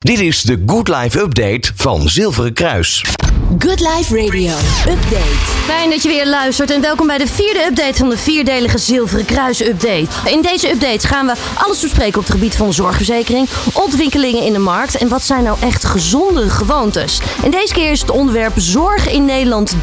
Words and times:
Dit 0.00 0.20
is 0.20 0.42
de 0.42 0.62
Good 0.66 0.88
Life 0.88 1.20
Update 1.20 1.72
van 1.74 2.08
Zilveren 2.08 2.52
Kruis. 2.52 3.04
Good 3.58 3.80
Life 3.80 4.16
Radio 4.16 4.54
Update. 4.88 5.60
Fijn 5.64 5.90
dat 5.90 6.02
je 6.02 6.08
weer 6.08 6.26
luistert 6.26 6.70
en 6.70 6.80
welkom 6.80 7.06
bij 7.06 7.18
de 7.18 7.26
vierde 7.26 7.64
update 7.64 7.94
van 7.94 8.08
de 8.08 8.16
vierdelige 8.16 8.78
Zilveren 8.78 9.24
Kruis 9.24 9.60
Update. 9.60 10.06
In 10.24 10.42
deze 10.42 10.70
update 10.70 11.06
gaan 11.06 11.26
we 11.26 11.34
alles 11.54 11.80
bespreken 11.80 12.18
op 12.18 12.24
het 12.24 12.32
gebied 12.32 12.54
van 12.54 12.66
de 12.66 12.72
zorgverzekering, 12.72 13.48
ontwikkelingen 13.72 14.42
in 14.42 14.52
de 14.52 14.58
markt 14.58 14.96
en 14.96 15.08
wat 15.08 15.22
zijn 15.22 15.42
nou 15.42 15.56
echt 15.60 15.84
gezonde 15.84 16.50
gewoontes. 16.50 17.20
En 17.44 17.50
deze 17.50 17.74
keer 17.74 17.90
is 17.90 18.00
het 18.00 18.10
onderwerp 18.10 18.52
Zorg 18.56 19.08
in 19.08 19.24
Nederland 19.24 19.74
3.0, 19.74 19.80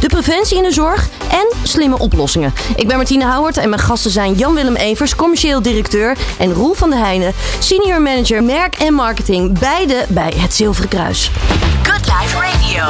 de 0.00 0.08
preventie 0.08 0.56
in 0.56 0.62
de 0.62 0.72
zorg 0.72 1.08
en 1.30 1.48
slimme 1.62 1.98
oplossingen. 1.98 2.54
Ik 2.76 2.86
ben 2.86 2.96
Martine 2.96 3.24
Houwert 3.24 3.56
en 3.56 3.68
mijn 3.68 3.82
gasten 3.82 4.10
zijn 4.10 4.34
Jan-Willem 4.34 4.76
Evers, 4.76 5.16
commercieel 5.16 5.62
directeur 5.62 6.16
en 6.38 6.52
Roel 6.52 6.74
van 6.74 6.90
der 6.90 6.98
Heijnen, 6.98 7.34
senior 7.58 8.02
manager 8.02 8.42
merk 8.42 8.74
en 8.74 8.94
marketing, 9.08 9.58
beide 9.58 10.04
bij 10.08 10.32
het 10.36 10.54
Zilveren 10.54 10.88
Kruis. 10.88 11.30
Good 11.82 12.06
Life 12.06 12.36
Radio. 12.36 12.84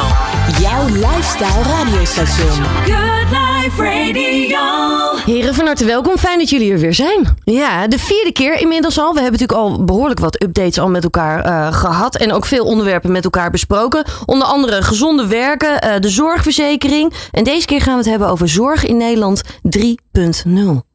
Jouw 0.61 0.85
lifestyle 0.87 1.63
radiostation. 1.63 2.65
Good 2.85 3.31
Life 3.31 3.83
Radio. 3.83 4.59
Heren, 5.25 5.55
van 5.55 5.67
harte 5.67 5.85
welkom. 5.85 6.17
Fijn 6.17 6.39
dat 6.39 6.51
jullie 6.51 6.73
er 6.73 6.79
weer 6.79 6.95
zijn. 6.95 7.37
Ja, 7.45 7.87
de 7.87 7.99
vierde 7.99 8.33
keer 8.33 8.61
inmiddels 8.61 8.99
al. 8.99 9.15
We 9.15 9.21
hebben 9.21 9.41
natuurlijk 9.41 9.69
al 9.69 9.85
behoorlijk 9.85 10.21
wat 10.21 10.43
updates 10.43 10.79
al 10.79 10.89
met 10.89 11.05
elkaar 11.05 11.45
eh, 11.45 11.73
gehad. 11.73 12.17
En 12.17 12.33
ook 12.33 12.45
veel 12.45 12.65
onderwerpen 12.65 13.13
met 13.13 13.25
elkaar 13.25 13.51
besproken. 13.51 14.05
Onder 14.25 14.47
andere 14.47 14.83
gezonde 14.83 15.27
werken, 15.27 15.81
eh, 15.81 16.01
de 16.01 16.09
zorgverzekering. 16.09 17.13
En 17.31 17.45
deze 17.45 17.67
keer 17.67 17.81
gaan 17.81 17.93
we 17.93 18.01
het 18.01 18.11
hebben 18.11 18.29
over 18.29 18.49
zorg 18.49 18.87
in 18.87 18.97
Nederland 18.97 19.43
3.0. 19.63 20.88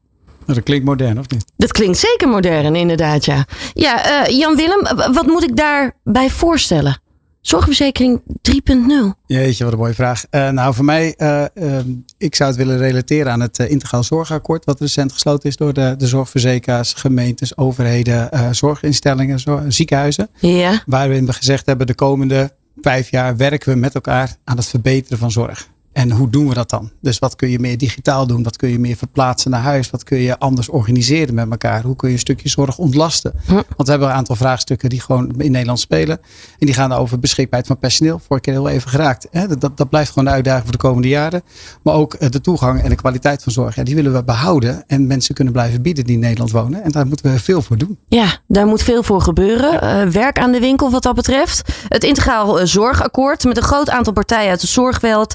Nou, 0.46 0.54
dat 0.58 0.62
klinkt 0.62 0.84
modern, 0.84 1.18
of 1.18 1.28
niet? 1.30 1.44
Dat 1.56 1.72
klinkt 1.72 1.98
zeker 1.98 2.28
modern, 2.28 2.76
inderdaad, 2.76 3.24
ja. 3.24 3.44
Ja, 3.72 4.24
eh, 4.26 4.38
Jan-Willem, 4.38 4.82
wat 5.12 5.26
moet 5.26 5.42
ik 5.42 5.56
daarbij 5.56 6.30
voorstellen? 6.30 6.98
Zorgverzekering 7.40 8.22
3.0. 8.42 9.14
Jeetje, 9.26 9.64
wat 9.64 9.72
een 9.72 9.78
mooie 9.78 9.94
vraag. 9.94 10.24
Eh, 10.30 10.48
nou, 10.50 10.74
voor 10.74 10.84
mij, 10.84 11.14
eh, 11.16 11.44
ehm, 11.54 11.88
ik 12.18 12.34
zou 12.34 12.48
het 12.50 12.58
willen 12.58 12.78
relateren 12.78 13.32
aan 13.32 13.40
het 13.40 13.58
Integraal 13.58 14.02
Zorgakkoord, 14.02 14.64
wat 14.64 14.80
recent 14.80 15.12
gesloten 15.12 15.48
is 15.48 15.56
door 15.56 15.72
de, 15.72 15.94
de 15.98 16.06
zorgverzekeraars, 16.06 16.92
gemeentes, 16.92 17.56
overheden, 17.56 18.30
eh, 18.32 18.48
zorginstellingen, 18.50 19.40
zor- 19.40 19.62
ziekenhuizen. 19.68 20.28
Ja, 20.38 20.82
Waarin 20.86 21.26
we 21.26 21.32
gezegd 21.32 21.66
hebben, 21.66 21.86
de 21.86 21.94
komende 21.94 22.52
vijf 22.80 23.10
jaar 23.10 23.36
werken 23.36 23.72
we 23.72 23.78
met 23.78 23.94
elkaar 23.94 24.36
aan 24.44 24.56
het 24.56 24.66
verbeteren 24.66 25.18
van 25.18 25.30
zorg. 25.30 25.68
En 25.94 26.10
hoe 26.10 26.30
doen 26.30 26.48
we 26.48 26.54
dat 26.54 26.70
dan? 26.70 26.90
Dus 27.00 27.18
wat 27.18 27.36
kun 27.36 27.48
je 27.50 27.58
meer 27.58 27.78
digitaal 27.78 28.26
doen? 28.26 28.42
Wat 28.42 28.56
kun 28.56 28.68
je 28.68 28.78
meer 28.78 28.96
verplaatsen 28.96 29.50
naar 29.50 29.60
huis? 29.60 29.90
Wat 29.90 30.04
kun 30.04 30.18
je 30.18 30.38
anders 30.38 30.68
organiseren 30.68 31.34
met 31.34 31.50
elkaar? 31.50 31.82
Hoe 31.82 31.96
kun 31.96 32.08
je 32.08 32.14
een 32.14 32.20
stukje 32.20 32.48
zorg 32.48 32.78
ontlasten? 32.78 33.32
Want 33.48 33.64
we 33.76 33.90
hebben 33.90 34.08
een 34.08 34.14
aantal 34.14 34.36
vraagstukken 34.36 34.88
die 34.88 35.00
gewoon 35.00 35.34
in 35.40 35.50
Nederland 35.50 35.80
spelen. 35.80 36.18
En 36.58 36.66
die 36.66 36.74
gaan 36.74 36.92
over 36.92 37.18
beschikbaarheid 37.18 37.66
van 37.66 37.78
personeel. 37.78 38.18
Vorige 38.26 38.40
keer 38.44 38.52
heel 38.54 38.68
even 38.68 38.90
geraakt. 38.90 39.28
Dat- 39.32 39.60
Dat, 39.60 39.76
dat 39.76 39.88
blijft 39.88 40.08
gewoon 40.08 40.24
de 40.24 40.30
uitdaging 40.30 40.62
voor 40.62 40.72
de 40.72 40.78
komende 40.78 41.08
jaren. 41.08 41.42
Maar 41.82 41.94
ook 41.94 42.14
eh, 42.14 42.30
de 42.30 42.40
toegang 42.40 42.82
en 42.82 42.88
de 42.88 42.94
kwaliteit 42.94 43.42
van 43.42 43.52
zorg. 43.52 43.74
Ja, 43.74 43.82
die 43.82 43.94
willen 43.94 44.12
we 44.12 44.24
behouden. 44.24 44.84
En 44.86 45.06
mensen 45.06 45.34
kunnen 45.34 45.52
blijven 45.52 45.82
bieden 45.82 46.04
die 46.04 46.14
in 46.14 46.20
Nederland 46.20 46.50
wonen. 46.50 46.82
En 46.82 46.90
daar 46.90 47.06
moeten 47.06 47.32
we 47.32 47.38
veel 47.38 47.62
voor 47.62 47.76
doen. 47.78 47.98
Ja, 48.08 48.26
daar 48.48 48.66
moet 48.66 48.82
veel 48.82 49.02
voor 49.02 49.20
gebeuren. 49.20 49.80
Eh, 49.80 50.06
werk 50.08 50.38
aan 50.38 50.52
de 50.52 50.60
winkel 50.60 50.90
wat 50.90 51.02
dat 51.02 51.14
betreft. 51.14 51.62
Het 51.88 52.04
Integraal 52.04 52.60
eh, 52.60 52.66
Zorgakkoord 52.66 53.44
met 53.44 53.56
een 53.56 53.62
groot 53.62 53.90
aantal 53.90 54.12
partijen 54.12 54.50
uit 54.50 54.60
de 54.60 54.66
zorgveld. 54.66 55.34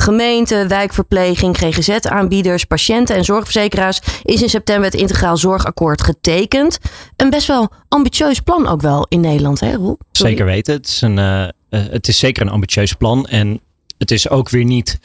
Gemeenten, 0.00 0.68
wijkverpleging, 0.68 1.56
GGZ-aanbieders, 1.56 2.64
patiënten 2.64 3.16
en 3.16 3.24
zorgverzekeraars. 3.24 4.00
Is 4.22 4.42
in 4.42 4.48
september 4.48 4.90
het 4.90 5.00
Integraal 5.00 5.36
Zorgakkoord 5.36 6.02
getekend. 6.02 6.78
Een 7.16 7.30
best 7.30 7.46
wel 7.46 7.68
ambitieus 7.88 8.40
plan 8.40 8.66
ook 8.66 8.80
wel 8.80 9.06
in 9.08 9.20
Nederland, 9.20 9.60
hè 9.60 9.74
Roel? 9.74 9.98
Zeker 10.12 10.44
weten. 10.44 10.74
Het 10.74 10.86
is, 10.86 11.00
een, 11.00 11.18
eh, 11.18 11.42
eh, 11.42 11.50
het 11.70 12.08
is 12.08 12.18
zeker 12.18 12.42
een 12.42 12.52
ambitieus 12.52 12.92
plan. 12.92 13.26
En 13.26 13.60
het 14.00 14.10
is 14.10 14.28
ook 14.28 14.48
weer 14.48 14.64
niet 14.64 14.98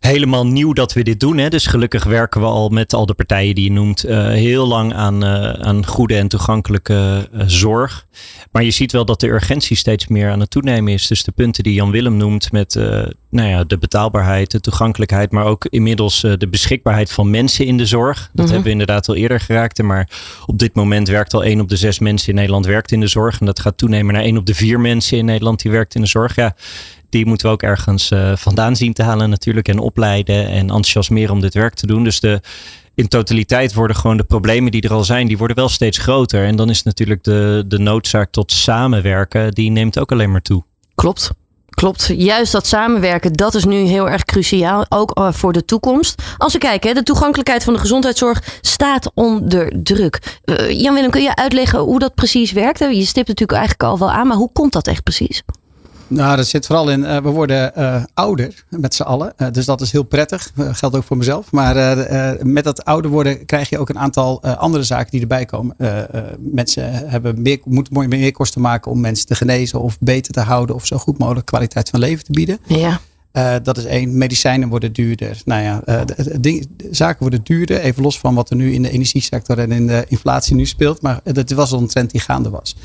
helemaal 0.00 0.46
nieuw 0.46 0.72
dat 0.72 0.92
we 0.92 1.02
dit 1.02 1.20
doen. 1.20 1.38
Hè. 1.38 1.48
Dus 1.48 1.66
gelukkig 1.66 2.04
werken 2.04 2.40
we 2.40 2.46
al 2.46 2.68
met 2.68 2.94
al 2.94 3.06
de 3.06 3.14
partijen 3.14 3.54
die 3.54 3.64
je 3.64 3.72
noemt 3.72 4.04
eh, 4.04 4.26
heel 4.26 4.66
lang 4.66 4.94
aan, 4.94 5.24
eh, 5.24 5.50
aan 5.50 5.86
goede 5.86 6.16
en 6.16 6.28
toegankelijke 6.28 7.28
eh, 7.32 7.42
zorg. 7.46 8.06
Maar 8.52 8.62
je 8.64 8.70
ziet 8.70 8.92
wel 8.92 9.04
dat 9.04 9.20
de 9.20 9.28
urgentie 9.28 9.76
steeds 9.76 10.06
meer 10.06 10.30
aan 10.30 10.40
het 10.40 10.50
toenemen 10.50 10.92
is. 10.92 11.06
Dus 11.06 11.24
de 11.24 11.32
punten 11.32 11.62
die 11.62 11.74
Jan 11.74 11.90
Willem 11.90 12.16
noemt 12.16 12.52
met 12.52 12.74
nou 13.30 13.48
ja, 13.48 13.64
de 13.64 13.78
betaalbaarheid, 13.78 14.50
de 14.50 14.60
toegankelijkheid, 14.60 15.30
maar 15.30 15.44
ook 15.44 15.64
inmiddels 15.64 16.20
de 16.20 16.48
beschikbaarheid 16.50 17.12
van 17.12 17.30
mensen 17.30 17.66
in 17.66 17.76
de 17.76 17.86
zorg. 17.86 18.18
Dat 18.18 18.30
Mhm. 18.32 18.44
hebben 18.46 18.62
we 18.64 18.70
inderdaad 18.70 19.08
al 19.08 19.14
eerder 19.14 19.40
geraakt. 19.40 19.82
Maar 19.82 20.08
op 20.46 20.58
dit 20.58 20.74
moment 20.74 21.08
werkt 21.08 21.34
al 21.34 21.44
één 21.44 21.60
op 21.60 21.68
de 21.68 21.76
zes 21.76 21.98
mensen 21.98 22.28
in 22.28 22.34
Nederland 22.34 22.66
werkt 22.66 22.92
in 22.92 23.00
de 23.00 23.06
zorg. 23.06 23.40
En 23.40 23.46
dat 23.46 23.60
gaat 23.60 23.78
toenemen 23.78 24.14
naar 24.14 24.22
één 24.22 24.36
op 24.36 24.46
de 24.46 24.54
vier 24.54 24.80
mensen 24.80 25.18
in 25.18 25.24
Nederland 25.24 25.62
die 25.62 25.70
werkt 25.70 25.94
in 25.94 26.00
de 26.00 26.06
zorg. 26.06 26.34
Ja, 26.34 26.54
die 27.08 27.26
moeten 27.26 27.46
we 27.46 27.52
ook 27.52 27.62
ergens 27.62 28.10
eh, 28.10 28.36
vandaan 28.36 28.76
zien 28.76 28.92
te 28.92 29.02
halen 29.02 29.30
natuurlijk. 29.30 29.68
En 29.68 29.78
opleiden 29.78 30.48
en 30.48 30.60
enthousiasmeren 30.60 31.32
om 31.32 31.40
dit 31.40 31.54
werk 31.54 31.74
te 31.74 31.86
doen. 31.86 32.04
Dus 32.04 32.20
de, 32.20 32.40
in 32.94 33.08
totaliteit 33.08 33.74
worden 33.74 33.96
gewoon 33.96 34.16
de 34.16 34.24
problemen 34.24 34.70
die 34.70 34.82
er 34.82 34.92
al 34.92 35.04
zijn, 35.04 35.26
die 35.26 35.38
worden 35.38 35.56
wel 35.56 35.68
steeds 35.68 35.98
groter. 35.98 36.44
En 36.44 36.56
dan 36.56 36.70
is 36.70 36.82
natuurlijk 36.82 37.24
de, 37.24 37.64
de 37.66 37.78
noodzaak 37.78 38.30
tot 38.30 38.52
samenwerken, 38.52 39.52
die 39.52 39.70
neemt 39.70 39.98
ook 39.98 40.12
alleen 40.12 40.30
maar 40.30 40.42
toe. 40.42 40.64
Klopt. 40.94 41.30
Klopt. 41.76 42.10
Juist 42.16 42.52
dat 42.52 42.66
samenwerken, 42.66 43.32
dat 43.32 43.54
is 43.54 43.64
nu 43.64 43.76
heel 43.76 44.08
erg 44.08 44.24
cruciaal. 44.24 44.86
Ook 44.88 45.10
eh, 45.10 45.32
voor 45.32 45.52
de 45.52 45.64
toekomst. 45.64 46.22
Als 46.38 46.52
we 46.52 46.58
kijken, 46.58 46.94
de 46.94 47.02
toegankelijkheid 47.02 47.64
van 47.64 47.72
de 47.72 47.78
gezondheidszorg 47.78 48.58
staat 48.60 49.10
onder 49.14 49.72
druk. 49.82 50.38
Eh, 50.44 50.80
Jan-Willem, 50.80 51.10
kun 51.10 51.22
je 51.22 51.36
uitleggen 51.36 51.78
hoe 51.78 51.98
dat 51.98 52.14
precies 52.14 52.52
werkt? 52.52 52.78
Je 52.78 53.04
stipt 53.04 53.28
natuurlijk 53.28 53.58
eigenlijk 53.58 53.82
al 53.82 53.98
wel 53.98 54.10
aan, 54.10 54.26
maar 54.26 54.36
hoe 54.36 54.52
komt 54.52 54.72
dat 54.72 54.86
echt 54.86 55.02
precies? 55.02 55.42
Nou, 56.08 56.36
dat 56.36 56.46
zit 56.46 56.66
vooral 56.66 56.90
in, 56.90 57.04
eh, 57.04 57.22
we 57.22 57.28
worden 57.28 57.74
eh, 57.74 58.02
ouder 58.14 58.64
met 58.68 58.94
z'n 58.94 59.02
allen. 59.02 59.32
Eh, 59.36 59.48
dus 59.52 59.64
dat 59.64 59.80
is 59.80 59.92
heel 59.92 60.02
prettig. 60.02 60.52
Geldt 60.56 60.96
ook 60.96 61.04
voor 61.04 61.16
mezelf. 61.16 61.52
Maar 61.52 61.96
met 62.42 62.64
dat 62.64 62.84
ouder 62.84 63.10
worden 63.10 63.44
krijg 63.44 63.68
je 63.68 63.78
ook 63.78 63.88
een 63.88 63.98
aantal 63.98 64.42
andere 64.42 64.82
zaken 64.82 65.10
die 65.10 65.20
erbij 65.20 65.44
komen. 65.44 65.76
Mensen 66.38 67.08
hebben 67.08 67.42
meer, 67.42 67.58
moeten 67.64 67.98
meer, 67.98 68.08
meer 68.08 68.32
kosten 68.32 68.60
maken 68.60 68.90
om 68.90 69.00
mensen 69.00 69.26
te 69.26 69.34
genezen 69.34 69.80
of 69.80 69.98
beter 70.00 70.32
te 70.32 70.40
houden 70.40 70.74
of 70.74 70.86
zo 70.86 70.98
goed 70.98 71.18
mogelijk 71.18 71.46
kwaliteit 71.46 71.88
van 71.88 72.00
leven 72.00 72.24
te 72.24 72.32
bieden. 72.32 72.58
Ja. 72.66 73.00
Uh, 73.36 73.54
dat 73.62 73.78
is 73.78 73.84
één. 73.84 74.18
Medicijnen 74.18 74.68
worden 74.68 74.92
duurder. 74.92 75.40
Nou 75.44 75.62
ja, 75.62 75.82
uh, 76.42 76.62
zaken 76.90 77.20
worden 77.20 77.40
duurder. 77.42 77.80
Even 77.80 78.02
los 78.02 78.18
van 78.18 78.34
wat 78.34 78.50
er 78.50 78.56
nu 78.56 78.72
in 78.72 78.82
de 78.82 78.90
energiesector 78.90 79.58
en 79.58 79.72
in 79.72 79.86
de 79.86 80.04
inflatie 80.08 80.56
nu 80.56 80.66
speelt. 80.66 81.02
Maar 81.02 81.20
dat 81.24 81.50
was 81.50 81.72
al 81.72 81.80
een 81.80 81.86
trend 81.86 82.10
die 82.10 82.20
gaande 82.20 82.50
was. 82.50 82.76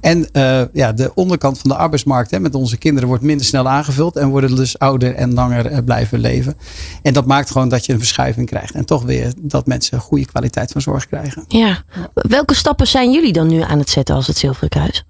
En 0.00 0.28
uh, 0.32 0.62
ja, 0.72 0.92
de 0.92 1.10
onderkant 1.14 1.58
van 1.58 1.70
de 1.70 1.76
arbeidsmarkt 1.76 2.30
hè, 2.30 2.40
met 2.40 2.54
onze 2.54 2.76
kinderen 2.76 3.08
wordt 3.08 3.22
minder 3.24 3.46
snel 3.46 3.68
aangevuld. 3.68 4.16
En 4.16 4.28
worden 4.28 4.56
dus 4.56 4.78
ouder 4.78 5.14
en 5.14 5.34
langer 5.34 5.84
blijven 5.84 6.18
leven. 6.18 6.54
En 7.02 7.12
dat 7.12 7.26
maakt 7.26 7.50
gewoon 7.50 7.68
dat 7.68 7.86
je 7.86 7.92
een 7.92 7.98
verschuiving 7.98 8.46
krijgt. 8.46 8.74
En 8.74 8.84
toch 8.84 9.02
weer 9.02 9.32
dat 9.38 9.66
mensen 9.66 10.00
goede 10.00 10.26
kwaliteit 10.26 10.72
van 10.72 10.80
zorg 10.80 11.06
krijgen. 11.06 11.44
Ja. 11.48 11.82
Welke 12.14 12.54
stappen 12.54 12.86
zijn 12.86 13.12
jullie 13.12 13.32
dan 13.32 13.46
nu 13.46 13.60
aan 13.60 13.78
het 13.78 13.90
zetten 13.90 14.14
als 14.14 14.26
het 14.26 14.36
Zilveren 14.36 14.68
Kruis? 14.68 15.04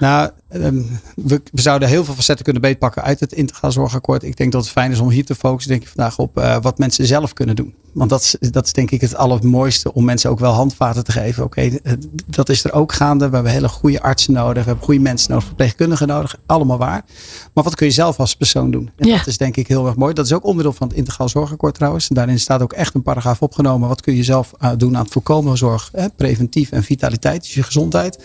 Nou, 0.00 0.30
we, 0.48 1.42
we, 1.52 1.60
zouden 1.60 1.88
heel 1.88 2.04
veel 2.04 2.14
facetten 2.14 2.44
kunnen 2.44 2.62
beetpakken 2.62 3.02
uit 3.02 3.20
het 3.20 3.32
integraal 3.32 3.72
zorgakkoord. 3.72 4.22
Ik 4.22 4.36
denk 4.36 4.52
dat 4.52 4.62
het 4.62 4.70
fijn 4.70 4.90
is 4.90 4.98
om 4.98 5.08
hier 5.08 5.24
te 5.24 5.34
focussen, 5.34 5.70
denk 5.70 5.82
ik 5.82 5.88
vandaag 5.88 6.18
op 6.18 6.38
uh, 6.38 6.56
wat 6.62 6.78
mensen 6.78 7.06
zelf 7.06 7.32
kunnen 7.32 7.56
doen. 7.56 7.74
Want 7.94 8.10
dat 8.10 8.20
is, 8.22 8.50
dat 8.50 8.66
is 8.66 8.72
denk 8.72 8.90
ik 8.90 9.00
het 9.00 9.16
allermooiste 9.16 9.94
om 9.94 10.04
mensen 10.04 10.30
ook 10.30 10.38
wel 10.38 10.52
handvaten 10.52 11.04
te 11.04 11.12
geven. 11.12 11.44
Oké, 11.44 11.60
okay, 11.60 11.98
dat 12.26 12.48
is 12.48 12.64
er 12.64 12.72
ook 12.72 12.92
gaande. 12.92 13.28
We 13.28 13.34
hebben 13.34 13.52
hele 13.52 13.68
goede 13.68 14.02
artsen 14.02 14.32
nodig. 14.32 14.62
We 14.62 14.68
hebben 14.68 14.84
goede 14.84 15.00
mensen 15.00 15.30
nodig, 15.30 15.46
verpleegkundigen 15.46 16.06
nodig. 16.06 16.36
Allemaal 16.46 16.78
waar. 16.78 17.04
Maar 17.52 17.64
wat 17.64 17.74
kun 17.74 17.86
je 17.86 17.92
zelf 17.92 18.18
als 18.18 18.36
persoon 18.36 18.70
doen? 18.70 18.90
En 18.96 19.08
ja. 19.08 19.16
dat 19.16 19.26
is 19.26 19.38
denk 19.38 19.56
ik 19.56 19.68
heel 19.68 19.86
erg 19.86 19.96
mooi. 19.96 20.14
Dat 20.14 20.24
is 20.24 20.32
ook 20.32 20.44
onderdeel 20.44 20.72
van 20.72 20.88
het 20.88 20.96
integraal 20.96 21.28
zorgakkoord 21.28 21.74
trouwens. 21.74 22.08
En 22.08 22.14
daarin 22.14 22.40
staat 22.40 22.62
ook 22.62 22.72
echt 22.72 22.94
een 22.94 23.02
paragraaf 23.02 23.42
opgenomen. 23.42 23.88
Wat 23.88 24.00
kun 24.00 24.16
je 24.16 24.22
zelf 24.24 24.52
uh, 24.62 24.70
doen 24.76 24.96
aan 24.96 25.02
het 25.02 25.12
voorkomen 25.12 25.56
zorg? 25.56 25.88
Hè? 25.92 26.08
Preventief 26.16 26.70
en 26.70 26.82
vitaliteit, 26.82 27.42
dus 27.42 27.54
je 27.54 27.62
gezondheid. 27.62 28.18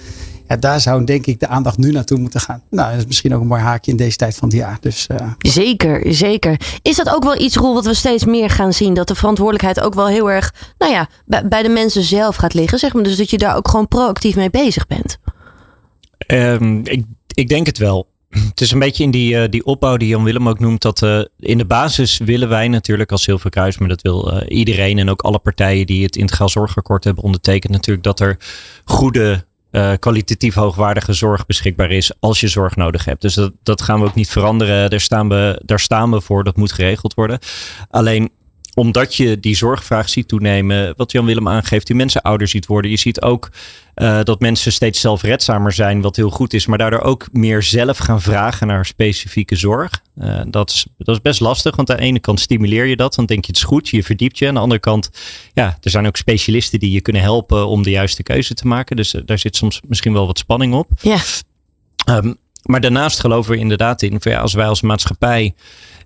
Ja, 0.50 0.56
daar 0.56 0.82
zou 0.82 1.04
denk 1.04 1.26
ik 1.26 1.40
de 1.40 1.48
aandacht 1.48 1.78
nu 1.78 1.92
naartoe 1.92 2.18
moeten 2.18 2.40
gaan. 2.40 2.62
Nou, 2.70 2.90
dat 2.90 3.00
is 3.00 3.06
misschien 3.06 3.36
ook 3.36 3.42
een 3.42 3.48
mooi 3.48 3.62
haakje 3.62 3.92
in 3.92 3.98
deze 3.98 4.18
tijd 4.18 4.36
van 4.36 4.48
het 4.48 4.58
jaar. 4.58 4.78
Dus, 4.82 5.08
uh... 5.12 5.32
Zeker, 5.38 6.14
zeker. 6.14 6.60
Is 6.82 6.96
dat 6.96 7.10
ook 7.16 7.24
wel 7.24 7.42
iets, 7.42 7.56
Roel, 7.56 7.74
wat 7.74 7.86
we 7.86 7.94
steeds 7.94 8.26
meer 8.26 8.50
gaan 8.50 8.74
zien? 8.74 8.94
Dat 8.94 9.08
de 9.08 9.16
verantwoordelijkheid 9.16 9.80
ook 9.80 9.94
wel 9.94 10.08
heel 10.08 10.32
erg, 10.32 10.54
nou 10.78 10.92
ja, 10.92 11.10
bij, 11.26 11.64
de 11.64 11.70
mensen 11.70 12.04
zelf 12.04 12.36
gaat 12.36 12.54
liggen. 12.54 12.80
Zeg 12.80 12.94
maar. 12.94 13.04
Dus 13.04 13.18
dat 13.18 13.30
je 13.30 13.38
daar 13.38 13.56
ook 13.56 13.68
gewoon 13.68 13.88
proactief 13.88 14.36
mee 14.36 14.50
bezig 14.50 14.88
bent. 14.88 15.18
Um, 16.28 16.82
ik, 16.86 17.06
ik 17.34 17.50
denk 17.50 17.66
het 17.66 17.78
wel. 17.78 18.08
Het 18.30 18.62
is 18.62 18.72
een 18.72 18.80
beetje 18.80 19.04
in 19.04 19.12
die, 19.12 19.34
uh, 19.34 19.44
die 19.50 19.66
opbouw 19.66 19.98
die 19.98 20.08
Jan 20.08 20.24
Willem 20.24 20.50
ook 20.50 20.60
noemt. 20.60 20.82
Dat 20.82 21.02
uh, 21.02 21.22
in 21.40 21.58
de 21.58 21.66
basis 21.66 22.18
willen 22.18 22.50
wij 22.50 22.68
natuurlijk 22.68 23.12
als 23.12 23.24
Zilveren 23.24 23.52
Kruis, 23.52 23.78
maar 23.78 23.90
dat 23.90 24.02
wil 24.02 24.34
uh, 24.34 24.42
iedereen 24.48 24.98
en 24.98 25.10
ook 25.10 25.22
alle 25.22 25.40
partijen 25.40 25.86
die 25.86 26.04
het 26.04 26.16
integraal 26.16 26.50
zorgakkoord 26.50 27.04
hebben 27.04 27.24
ondertekend, 27.24 27.74
natuurlijk 27.74 28.04
dat 28.04 28.20
er 28.20 28.38
goede 28.86 29.48
uh, 29.72 29.92
kwalitatief 30.00 30.56
hoogwaardige 30.56 31.14
zorg 31.14 31.46
beschikbaar 31.46 31.92
is 31.92 32.12
als 32.20 32.40
je 32.40 32.48
zorg 32.48 32.76
nodig 32.76 33.06
hebt. 33.06 33.22
Dus 33.22 33.34
dat, 33.34 33.52
dat 33.64 33.82
gaan 33.82 34.00
we 34.00 34.06
ook 34.06 34.16
niet 34.16 34.30
veranderen. 34.30 34.90
Daar 34.90 35.00
staan, 35.00 35.30
we, 35.30 35.62
daar 35.66 35.80
staan 35.80 36.12
we 36.12 36.22
voor. 36.22 36.44
Dat 36.44 36.58
moet 36.58 36.72
geregeld 36.72 37.14
worden. 37.14 37.40
Alleen 37.90 38.32
omdat 38.80 39.16
je 39.16 39.40
die 39.40 39.56
zorgvraag 39.56 40.10
ziet 40.10 40.28
toenemen, 40.28 40.94
wat 40.98 41.12
Jan 41.12 41.26
Willem 41.26 41.48
aangeeft, 41.48 41.88
die 41.88 41.96
mensen 41.96 42.22
ouder 42.22 42.48
ziet 42.48 42.66
worden. 42.66 42.92
Je 42.92 42.98
ziet 42.98 43.22
ook 43.22 43.50
uh, 43.96 44.20
dat 44.24 44.40
mensen 44.40 44.72
steeds 44.72 45.00
zelfredzamer 45.00 45.72
zijn, 45.72 46.02
wat 46.02 46.16
heel 46.16 46.30
goed 46.30 46.54
is, 46.54 46.66
maar 46.66 46.78
daardoor 46.78 47.02
ook 47.02 47.28
meer 47.32 47.64
zelf 47.64 47.98
gaan 47.98 48.22
vragen 48.22 48.68
naar 48.68 48.86
specifieke 48.86 49.56
zorg. 49.56 50.02
Uh, 50.22 50.42
dat, 50.48 50.70
is, 50.70 50.86
dat 50.98 51.16
is 51.16 51.22
best 51.22 51.40
lastig, 51.40 51.76
want 51.76 51.92
aan 51.92 51.98
de 51.98 52.04
ene 52.04 52.20
kant 52.20 52.40
stimuleer 52.40 52.86
je 52.86 52.96
dat, 52.96 53.16
dan 53.16 53.26
denk 53.26 53.46
je 53.46 53.52
het 53.52 53.58
is 53.58 53.68
goed, 53.68 53.90
je 53.90 54.04
verdiept 54.04 54.38
je. 54.38 54.48
Aan 54.48 54.54
de 54.54 54.60
andere 54.60 54.80
kant, 54.80 55.10
ja, 55.54 55.78
er 55.82 55.92
zijn 55.92 56.08
ook 56.08 56.18
specialisten 56.18 56.80
die 56.80 56.92
je 56.92 57.02
kunnen 57.02 57.22
helpen 57.22 57.68
om 57.68 57.84
de 57.84 57.90
juiste 57.90 58.24
keuze 58.24 58.54
te 58.54 58.68
maken. 58.68 58.96
Dus 58.96 59.14
uh, 59.14 59.22
daar 59.26 59.40
zit 59.40 59.56
soms 59.56 59.82
misschien 59.88 60.14
wel 60.14 60.26
wat 60.26 60.38
spanning 60.38 60.74
op. 60.74 60.92
Ja. 61.02 61.20
Um, 62.06 62.38
maar 62.64 62.82
daarnaast 62.82 63.20
geloven 63.20 63.52
we 63.52 63.58
inderdaad 63.58 64.02
in, 64.02 64.22
als 64.38 64.54
wij 64.54 64.68
als 64.68 64.82
maatschappij 64.82 65.54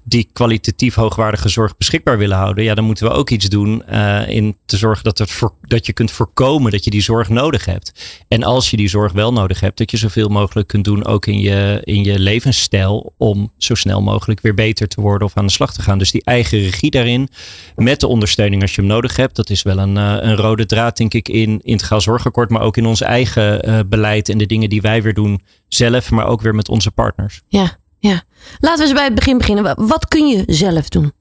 die 0.03 0.29
kwalitatief 0.33 0.95
hoogwaardige 0.95 1.50
zorg 1.50 1.77
beschikbaar 1.77 2.17
willen 2.17 2.38
houden, 2.38 2.63
ja, 2.63 2.75
dan 2.75 2.85
moeten 2.85 3.07
we 3.07 3.13
ook 3.13 3.29
iets 3.29 3.50
doen 3.50 3.83
uh, 3.91 4.29
in 4.29 4.57
te 4.65 4.77
zorgen 4.77 5.03
dat, 5.03 5.17
het 5.17 5.31
voor, 5.31 5.53
dat 5.61 5.85
je 5.85 5.94
kunt 5.94 6.11
voorkomen 6.11 6.71
dat 6.71 6.83
je 6.83 6.89
die 6.89 7.01
zorg 7.01 7.29
nodig 7.29 7.65
hebt. 7.65 8.17
En 8.27 8.44
als 8.44 8.69
je 8.69 8.77
die 8.77 8.88
zorg 8.88 9.11
wel 9.11 9.33
nodig 9.33 9.59
hebt, 9.59 9.77
dat 9.77 9.91
je 9.91 9.97
zoveel 9.97 10.29
mogelijk 10.29 10.67
kunt 10.67 10.83
doen 10.83 11.05
ook 11.05 11.25
in 11.25 11.39
je, 11.39 11.81
in 11.83 12.03
je 12.03 12.19
levensstijl 12.19 13.13
om 13.17 13.51
zo 13.57 13.75
snel 13.75 14.01
mogelijk 14.01 14.41
weer 14.41 14.53
beter 14.53 14.88
te 14.88 15.01
worden 15.01 15.27
of 15.27 15.38
aan 15.38 15.45
de 15.45 15.51
slag 15.51 15.73
te 15.73 15.81
gaan. 15.81 15.97
Dus 15.97 16.11
die 16.11 16.23
eigen 16.23 16.59
regie 16.59 16.91
daarin, 16.91 17.29
met 17.75 18.00
de 18.00 18.07
ondersteuning 18.07 18.61
als 18.61 18.75
je 18.75 18.81
hem 18.81 18.89
nodig 18.89 19.15
hebt, 19.15 19.35
dat 19.35 19.50
is 19.50 19.61
wel 19.61 19.77
een, 19.77 19.95
uh, 19.95 20.17
een 20.19 20.35
rode 20.35 20.65
draad, 20.65 20.97
denk 20.97 21.13
ik, 21.13 21.29
in 21.29 21.59
integraal 21.61 22.01
zorgakkoord, 22.01 22.50
maar 22.50 22.61
ook 22.61 22.77
in 22.77 22.85
ons 22.85 23.01
eigen 23.01 23.69
uh, 23.69 23.79
beleid 23.85 24.29
en 24.29 24.38
de 24.38 24.45
dingen 24.45 24.69
die 24.69 24.81
wij 24.81 25.01
weer 25.01 25.13
doen 25.13 25.41
zelf, 25.67 26.11
maar 26.11 26.27
ook 26.27 26.41
weer 26.41 26.55
met 26.55 26.69
onze 26.69 26.91
partners. 26.91 27.41
Ja. 27.47 27.81
Ja, 28.09 28.23
laten 28.59 28.77
we 28.77 28.83
eens 28.83 28.94
bij 28.94 29.03
het 29.03 29.15
begin 29.15 29.38
beginnen. 29.38 29.88
Wat 29.88 30.07
kun 30.07 30.27
je 30.27 30.44
zelf 30.47 30.89
doen? 30.89 31.13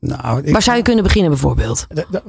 Nou, 0.00 0.42
ik, 0.42 0.52
Waar 0.52 0.62
zou 0.62 0.76
je 0.76 0.82
kunnen 0.82 1.04
beginnen 1.04 1.30
bijvoorbeeld? 1.30 1.86
De, 1.88 2.22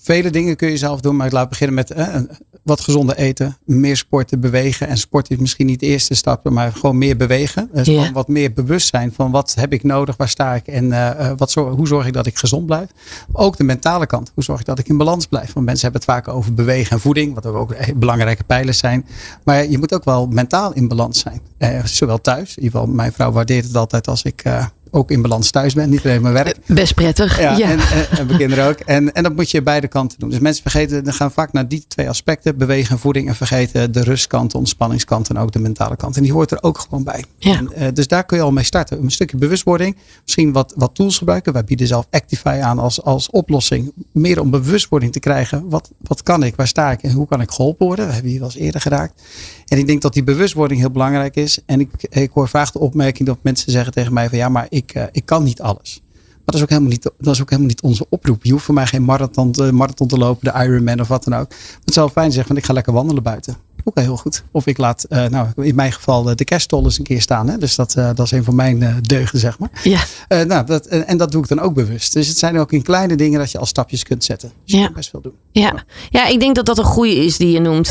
vele 0.00 0.30
dingen 0.30 0.56
kun 0.56 0.70
je 0.70 0.76
zelf 0.76 1.00
doen, 1.00 1.16
maar 1.16 1.26
ik 1.26 1.32
laat 1.32 1.48
beginnen 1.48 1.74
met 1.74 1.90
eh, 1.90 2.16
wat 2.62 2.80
gezonder 2.80 3.16
eten, 3.16 3.56
meer 3.64 3.96
sporten, 3.96 4.40
bewegen. 4.40 4.88
En 4.88 4.96
sport 4.98 5.30
is 5.30 5.36
misschien 5.36 5.66
niet 5.66 5.80
de 5.80 5.86
eerste 5.86 6.14
stap, 6.14 6.50
maar 6.50 6.72
gewoon 6.72 6.98
meer 6.98 7.16
bewegen. 7.16 7.68
Dus 7.72 7.86
wat 8.12 8.28
meer 8.28 8.52
bewust 8.52 8.88
zijn 8.88 9.12
van 9.12 9.30
wat 9.30 9.54
heb 9.54 9.72
ik 9.72 9.82
nodig, 9.82 10.16
waar 10.16 10.28
sta 10.28 10.54
ik 10.54 10.66
en 10.66 10.92
eh, 10.92 11.32
wat 11.36 11.50
zor- 11.50 11.70
hoe 11.70 11.86
zorg 11.86 12.06
ik 12.06 12.12
dat 12.12 12.26
ik 12.26 12.38
gezond 12.38 12.66
blijf. 12.66 12.88
Ook 13.32 13.56
de 13.56 13.64
mentale 13.64 14.06
kant, 14.06 14.30
hoe 14.34 14.44
zorg 14.44 14.60
ik 14.60 14.66
dat 14.66 14.78
ik 14.78 14.88
in 14.88 14.96
balans 14.96 15.26
blijf. 15.26 15.52
Want 15.52 15.66
mensen 15.66 15.90
hebben 15.90 16.00
het 16.00 16.10
vaak 16.24 16.28
over 16.36 16.54
bewegen 16.54 16.90
en 16.90 17.00
voeding, 17.00 17.34
wat 17.34 17.46
ook 17.46 17.72
eh, 17.72 17.94
belangrijke 17.96 18.44
pijlers 18.44 18.78
zijn. 18.78 19.06
Maar 19.44 19.66
je 19.68 19.78
moet 19.78 19.94
ook 19.94 20.04
wel 20.04 20.26
mentaal 20.26 20.72
in 20.72 20.88
balans 20.88 21.20
zijn. 21.20 21.40
Eh, 21.58 21.84
zowel 21.84 22.20
thuis, 22.20 22.56
in 22.56 22.62
ieder 22.62 22.78
geval 22.80 22.94
mijn 22.94 23.12
vrouw 23.12 23.32
waardeert 23.32 23.64
het 23.64 23.76
altijd 23.76 24.08
als 24.08 24.22
ik 24.22 24.40
eh, 24.44 24.66
ook 24.90 25.10
in 25.10 25.22
balans 25.22 25.50
thuis 25.50 25.74
ben, 25.74 25.90
niet 25.90 26.04
alleen 26.04 26.22
mijn 26.22 26.34
werk. 26.34 26.56
Best 26.66 26.94
prettig. 26.94 27.40
Ja, 27.40 27.56
Ja. 27.56 27.70
En, 27.70 27.78
en, 27.78 28.18
en 28.18 28.26
mijn 28.26 28.38
kinderen 28.38 28.68
ook. 28.68 28.78
En, 28.78 29.14
en 29.14 29.22
dat 29.22 29.34
moet 29.34 29.50
je 29.50 29.62
beide 29.62 29.88
kanten 29.88 30.18
doen. 30.18 30.30
Dus 30.30 30.38
mensen 30.38 30.62
vergeten, 30.62 31.04
dan 31.04 31.12
gaan 31.12 31.30
vaak 31.30 31.52
naar 31.52 31.68
die 31.68 31.84
twee 31.88 32.08
aspecten, 32.08 32.56
bewegen 32.56 32.90
en 32.90 32.98
voeding. 32.98 33.28
En 33.28 33.34
vergeten 33.34 33.92
de 33.92 34.02
rustkant, 34.02 34.50
de 34.50 34.58
ontspanningskant 34.58 35.28
en 35.28 35.38
ook 35.38 35.52
de 35.52 35.58
mentale 35.58 35.96
kant. 35.96 36.16
En 36.16 36.22
die 36.22 36.32
hoort 36.32 36.50
er 36.50 36.62
ook 36.62 36.78
gewoon 36.78 37.04
bij. 37.04 37.24
Ja. 37.38 37.56
En, 37.56 37.72
eh, 37.72 37.88
dus 37.92 38.08
daar 38.08 38.24
kun 38.24 38.36
je 38.36 38.42
al 38.42 38.52
mee 38.52 38.64
starten. 38.64 39.02
Een 39.02 39.10
stukje 39.10 39.36
bewustwording. 39.36 39.96
Misschien 40.22 40.52
wat, 40.52 40.72
wat 40.76 40.94
tools 40.94 41.18
gebruiken. 41.18 41.52
Wij 41.52 41.64
bieden 41.64 41.86
zelf 41.86 42.06
Actify 42.10 42.58
aan 42.62 42.78
als, 42.78 43.02
als 43.02 43.30
oplossing. 43.30 43.92
Meer 44.12 44.40
om 44.40 44.50
bewustwording 44.50 45.12
te 45.12 45.20
krijgen. 45.20 45.68
Wat, 45.68 45.90
wat 45.98 46.22
kan 46.22 46.42
ik? 46.42 46.56
Waar 46.56 46.68
sta 46.68 46.90
ik? 46.90 47.02
En 47.02 47.12
hoe 47.12 47.28
kan 47.28 47.40
ik 47.40 47.50
geholpen 47.50 47.86
worden? 47.86 48.06
We 48.06 48.12
hebben 48.12 48.30
hier 48.30 48.40
wel 48.40 48.48
eens 48.48 48.58
eerder 48.58 48.80
geraakt. 48.80 49.22
En 49.66 49.78
ik 49.78 49.86
denk 49.86 50.02
dat 50.02 50.12
die 50.12 50.24
bewustwording 50.24 50.80
heel 50.80 50.90
belangrijk 50.90 51.36
is. 51.36 51.58
En 51.66 51.80
ik, 51.80 51.90
ik 52.10 52.30
hoor 52.30 52.48
vaak 52.48 52.72
de 52.72 52.78
opmerking 52.78 53.28
dat 53.28 53.38
mensen 53.42 53.72
zeggen 53.72 53.92
tegen 53.92 54.12
mij 54.12 54.28
van 54.28 54.38
ja, 54.38 54.48
maar 54.48 54.66
ik, 54.68 54.77
eh, 54.86 55.04
ik 55.12 55.26
kan 55.26 55.42
niet 55.42 55.60
alles. 55.60 56.02
Maar 56.12 56.40
dat 56.44 56.54
is, 56.54 56.62
ook 56.62 56.68
helemaal 56.68 56.90
niet, 56.90 57.10
dat 57.18 57.34
is 57.34 57.40
ook 57.40 57.50
helemaal 57.50 57.70
niet 57.70 57.82
onze 57.82 58.06
oproep. 58.08 58.44
Je 58.44 58.52
hoeft 58.52 58.64
voor 58.64 58.74
mij 58.74 58.86
geen 58.86 59.04
marathon, 59.04 59.54
marathon 59.72 60.08
te 60.08 60.18
lopen, 60.18 60.52
de 60.52 60.64
Ironman 60.64 61.00
of 61.00 61.08
wat 61.08 61.24
dan 61.24 61.34
ook. 61.34 61.50
Het 61.84 61.94
zou 61.94 62.10
fijn 62.10 62.30
zeggen 62.30 62.46
van 62.48 62.56
ik 62.56 62.64
ga 62.64 62.72
lekker 62.72 62.92
wandelen 62.92 63.22
buiten. 63.22 63.67
Ook 63.88 63.98
heel 64.04 64.16
goed. 64.16 64.42
Of 64.50 64.66
ik 64.66 64.78
laat, 64.78 65.04
eh, 65.04 65.26
nou 65.26 65.46
in 65.56 65.74
mijn 65.74 65.92
geval, 65.92 66.28
eh, 66.30 66.34
de 66.36 66.44
kerststol 66.44 66.84
eens 66.84 66.98
een 66.98 67.04
keer 67.04 67.20
staan. 67.20 67.48
Hè? 67.48 67.58
Dus 67.58 67.74
dat, 67.74 67.94
eh, 67.94 68.10
dat 68.14 68.26
is 68.26 68.30
een 68.30 68.44
van 68.44 68.54
mijn 68.54 68.98
deugden, 69.00 69.40
zeg 69.40 69.58
maar. 69.58 69.70
Ja. 69.82 70.00
Nou, 70.44 70.66
dat, 70.66 70.86
en 70.86 71.16
dat 71.16 71.32
doe 71.32 71.42
ik 71.42 71.48
dan 71.48 71.60
ook 71.60 71.74
bewust. 71.74 72.12
Dus 72.12 72.28
het 72.28 72.38
zijn 72.38 72.58
ook 72.58 72.72
in 72.72 72.82
kleine 72.82 73.16
dingen 73.16 73.38
dat 73.38 73.50
je 73.50 73.58
al 73.58 73.66
stapjes 73.66 74.02
kunt 74.02 74.24
zetten. 74.24 74.52
Dus 74.64 74.72
je 74.72 74.76
Ja. 74.76 74.82
kunt 74.84 74.96
best 74.96 75.10
veel 75.10 75.20
doen. 75.20 75.32
Ja. 75.52 75.84
ja, 76.10 76.26
ik 76.26 76.40
denk 76.40 76.54
dat 76.54 76.66
dat 76.66 76.78
een 76.78 76.84
goede 76.84 77.24
is 77.24 77.36
die 77.36 77.50
je 77.50 77.60
noemt. 77.60 77.86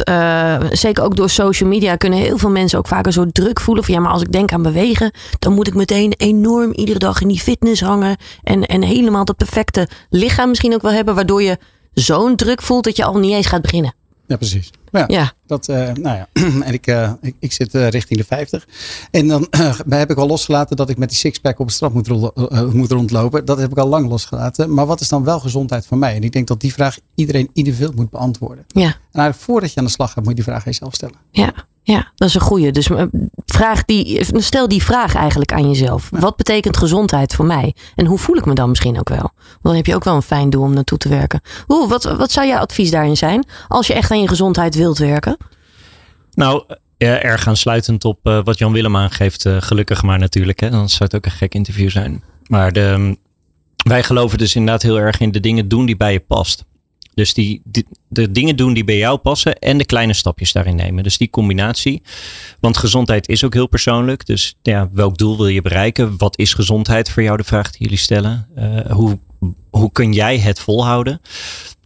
Zeker 0.78 1.04
ook 1.04 1.16
door 1.16 1.30
social 1.30 1.70
media 1.70 1.96
kunnen 1.96 2.20
heel 2.20 2.38
veel 2.38 2.50
mensen 2.50 2.80
ook 2.80 2.88
vaker 2.88 3.14
zo 3.14 3.26
druk 3.32 3.60
voelen. 3.60 3.84
Van 3.84 3.94
ja, 3.94 4.00
maar 4.00 4.12
als 4.12 4.22
ik 4.22 4.32
denk 4.32 4.52
aan 4.52 4.62
bewegen, 4.62 5.12
dan 5.40 5.54
moet 5.54 5.68
ik 5.68 5.74
meteen 5.76 6.14
enorm 6.18 6.72
iedere 6.74 7.00
dag 7.00 7.22
in 7.22 7.28
die 7.28 7.40
fitness 7.40 7.82
hangen. 7.82 8.18
En, 8.44 8.66
en 8.66 8.82
helemaal 8.84 9.26
dat 9.26 9.38
perfecte 9.38 9.88
lichaam 10.10 10.50
misschien 10.50 10.74
ook 10.74 10.82
wel 10.82 10.92
hebben. 10.92 11.16
Waardoor 11.16 11.42
je 11.44 11.58
zo'n 11.94 12.36
druk 12.36 12.62
voelt 12.62 12.84
dat 12.84 12.96
je 12.98 13.04
al 13.06 13.18
niet 13.18 13.34
eens 13.34 13.48
gaat 13.48 13.62
beginnen. 13.62 13.94
Ja, 14.28 14.36
precies. 14.36 14.70
Ja. 14.98 15.06
Ja, 15.08 15.34
Dat, 15.46 15.68
eh, 15.68 15.92
nou 15.94 16.18
ja, 16.18 16.28
en 16.68 16.74
ik, 16.74 16.88
eh, 16.88 17.12
ik, 17.22 17.36
ik 17.40 17.52
zit 17.52 17.76
eh, 17.76 17.90
richting 17.90 18.20
de 18.20 18.26
50. 18.26 18.68
En 19.12 19.28
dan 19.28 19.48
heb 19.90 20.10
ik 20.10 20.18
al 20.18 20.28
losgelaten 20.28 20.76
dat 20.76 20.90
ik 20.90 20.98
met 20.98 21.10
die 21.10 21.18
sixpack 21.18 21.60
op 21.60 21.66
het 21.66 21.76
strand 21.76 21.94
moet, 21.94 22.74
moet 22.74 22.92
rondlopen. 22.92 23.46
Dat 23.46 23.58
heb 23.58 23.72
ik 23.72 23.78
al 23.78 23.88
lang 23.88 24.10
losgelaten. 24.10 24.74
Maar 24.74 24.86
wat 24.86 25.00
is 25.00 25.10
dan 25.10 25.24
wel 25.24 25.40
gezondheid 25.40 25.86
voor 25.86 25.98
mij? 25.98 26.16
En 26.16 26.24
ik 26.24 26.32
denk 26.32 26.48
dat 26.48 26.62
die 26.62 26.74
vraag 26.74 26.98
iedereen 27.16 27.50
individueel 27.54 27.94
moet 27.96 28.10
beantwoorden. 28.10 28.66
ja, 28.68 28.82
En 28.82 28.94
eigenlijk 29.12 29.38
voordat 29.38 29.74
je 29.74 29.80
aan 29.80 29.86
de 29.86 29.92
slag 29.92 30.12
gaat, 30.12 30.18
moet 30.24 30.28
je 30.28 30.36
die 30.36 30.44
vraag 30.44 30.58
aan 30.58 30.72
jezelf 30.72 30.94
stellen. 30.94 31.16
ja. 31.32 31.54
Ja, 31.88 32.12
dat 32.16 32.28
is 32.28 32.34
een 32.36 32.42
goede. 32.42 32.72
Dus 32.72 32.90
eh, 32.90 33.04
vraag 33.46 33.86
die, 33.86 34.26
stel 34.34 34.68
die 34.68 34.84
vraag 34.84 35.16
eigenlijk 35.16 35.52
aan 35.52 35.68
jezelf. 35.68 36.10
Wat 36.12 36.36
betekent 36.36 36.78
gezondheid 36.78 37.36
voor 37.36 37.46
mij? 37.46 37.76
En 37.96 38.06
hoe 38.06 38.18
voel 38.18 38.38
ik 38.38 38.46
me 38.46 38.54
dan 38.54 38.70
misschien 38.70 39.00
ook 39.00 39.10
wel? 39.10 39.32
Want 39.38 39.60
dan 39.62 39.76
heb 39.76 39.86
je 39.86 39.96
ook 39.96 40.04
wel 40.04 40.16
een 40.16 40.22
fijn 40.22 40.50
doel 40.50 40.64
om 40.64 40.74
naartoe 40.74 40.98
te 40.98 41.10
werken. 41.10 41.42
Oeh, 41.68 41.90
wat, 41.90 42.04
wat 42.04 42.32
zou 42.32 42.48
jouw 42.48 42.60
advies 42.60 42.92
daarin 42.92 43.18
zijn? 43.18 43.46
Als 43.68 43.88
je 43.88 43.94
echt 43.94 44.12
aan 44.12 44.22
je 44.22 44.28
gezondheid 44.28 44.76
wilt 44.76 44.98
werken? 44.98 45.38
Nou, 46.34 46.64
ja, 46.98 47.22
erg 47.22 47.48
aansluitend 47.48 48.06
op 48.06 48.20
eh, 48.24 48.40
wat 48.44 48.58
Jan 48.58 48.72
Willem 48.72 48.96
aangeeft, 48.96 49.46
eh, 49.46 49.58
gelukkig 49.60 50.04
maar 50.04 50.20
natuurlijk. 50.20 50.60
Hè, 50.60 50.70
dan 50.70 50.90
zou 50.90 51.04
het 51.04 51.16
ook 51.16 51.26
een 51.26 51.32
gek 51.32 51.54
interview 51.54 51.90
zijn. 51.90 52.24
Maar 52.48 52.72
de, 52.72 53.18
wij 53.88 54.04
geloven 54.04 54.38
dus 54.38 54.56
inderdaad 54.56 54.82
heel 54.82 55.00
erg 55.00 55.20
in 55.20 55.32
de 55.32 55.40
dingen 55.40 55.68
doen 55.68 55.86
die 55.86 55.98
bij 55.98 56.12
je 56.12 56.20
past. 56.20 56.66
Dus 57.18 57.34
die, 57.34 57.62
de 58.08 58.32
dingen 58.32 58.56
doen 58.56 58.74
die 58.74 58.84
bij 58.84 58.98
jou 58.98 59.18
passen 59.18 59.60
en 59.60 59.78
de 59.78 59.86
kleine 59.86 60.14
stapjes 60.14 60.52
daarin 60.52 60.76
nemen. 60.76 61.04
Dus 61.04 61.18
die 61.18 61.30
combinatie. 61.30 62.02
Want 62.60 62.78
gezondheid 62.78 63.28
is 63.28 63.44
ook 63.44 63.54
heel 63.54 63.68
persoonlijk. 63.68 64.26
Dus 64.26 64.56
ja, 64.62 64.90
welk 64.92 65.18
doel 65.18 65.38
wil 65.38 65.48
je 65.48 65.62
bereiken? 65.62 66.18
Wat 66.18 66.38
is 66.38 66.54
gezondheid 66.54 67.10
voor 67.10 67.24
jou? 67.24 67.38
De 67.38 67.44
vraag 67.44 67.72
die 67.72 67.82
jullie 67.82 67.98
stellen. 67.98 68.48
Eh, 68.56 68.92
hoe, 68.92 69.20
hoe 69.70 69.92
kun 69.92 70.14
jij 70.14 70.40
het 70.40 70.60
volhouden? 70.60 71.22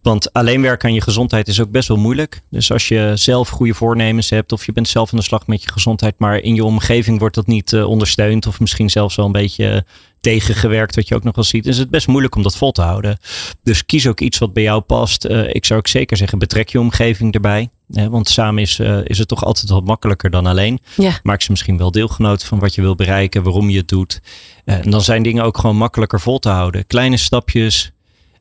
Want 0.01 0.33
alleen 0.33 0.61
werken 0.61 0.89
aan 0.89 0.95
je 0.95 1.01
gezondheid 1.01 1.47
is 1.47 1.61
ook 1.61 1.71
best 1.71 1.87
wel 1.87 1.97
moeilijk. 1.97 2.41
Dus 2.49 2.71
als 2.71 2.87
je 2.87 3.11
zelf 3.15 3.49
goede 3.49 3.73
voornemens 3.73 4.29
hebt 4.29 4.51
of 4.51 4.65
je 4.65 4.71
bent 4.71 4.87
zelf 4.87 5.11
aan 5.11 5.19
de 5.19 5.25
slag 5.25 5.47
met 5.47 5.63
je 5.63 5.71
gezondheid, 5.71 6.15
maar 6.17 6.37
in 6.37 6.55
je 6.55 6.63
omgeving 6.63 7.19
wordt 7.19 7.35
dat 7.35 7.47
niet 7.47 7.73
eh, 7.73 7.87
ondersteund 7.87 8.47
of 8.47 8.59
misschien 8.59 8.89
zelfs 8.89 9.15
wel 9.15 9.25
een 9.25 9.31
beetje 9.31 9.69
eh, 9.69 9.81
tegengewerkt, 10.21 10.95
wat 10.95 11.07
je 11.07 11.15
ook 11.15 11.23
nog 11.23 11.35
wel 11.35 11.43
ziet, 11.43 11.65
is 11.65 11.77
het 11.77 11.89
best 11.89 12.07
moeilijk 12.07 12.35
om 12.35 12.43
dat 12.43 12.57
vol 12.57 12.71
te 12.71 12.81
houden. 12.81 13.17
Dus 13.63 13.85
kies 13.85 14.07
ook 14.07 14.19
iets 14.19 14.37
wat 14.37 14.53
bij 14.53 14.63
jou 14.63 14.81
past. 14.81 15.25
Eh, 15.25 15.53
ik 15.53 15.65
zou 15.65 15.79
ook 15.79 15.87
zeker 15.87 16.17
zeggen, 16.17 16.39
betrek 16.39 16.69
je 16.69 16.79
omgeving 16.79 17.33
erbij. 17.33 17.69
Hè, 17.91 18.09
want 18.09 18.29
samen 18.29 18.61
is, 18.61 18.79
is 19.03 19.17
het 19.17 19.27
toch 19.27 19.45
altijd 19.45 19.69
wat 19.69 19.85
makkelijker 19.85 20.29
dan 20.29 20.45
alleen. 20.45 20.79
Ja. 20.95 21.19
Maak 21.23 21.41
ze 21.41 21.51
misschien 21.51 21.77
wel 21.77 21.91
deelgenoot 21.91 22.43
van 22.43 22.59
wat 22.59 22.75
je 22.75 22.81
wil 22.81 22.95
bereiken, 22.95 23.43
waarom 23.43 23.69
je 23.69 23.77
het 23.77 23.87
doet. 23.87 24.21
En 24.65 24.91
dan 24.91 25.01
zijn 25.01 25.23
dingen 25.23 25.43
ook 25.43 25.57
gewoon 25.57 25.77
makkelijker 25.77 26.19
vol 26.19 26.39
te 26.39 26.49
houden. 26.49 26.87
Kleine 26.87 27.17
stapjes. 27.17 27.91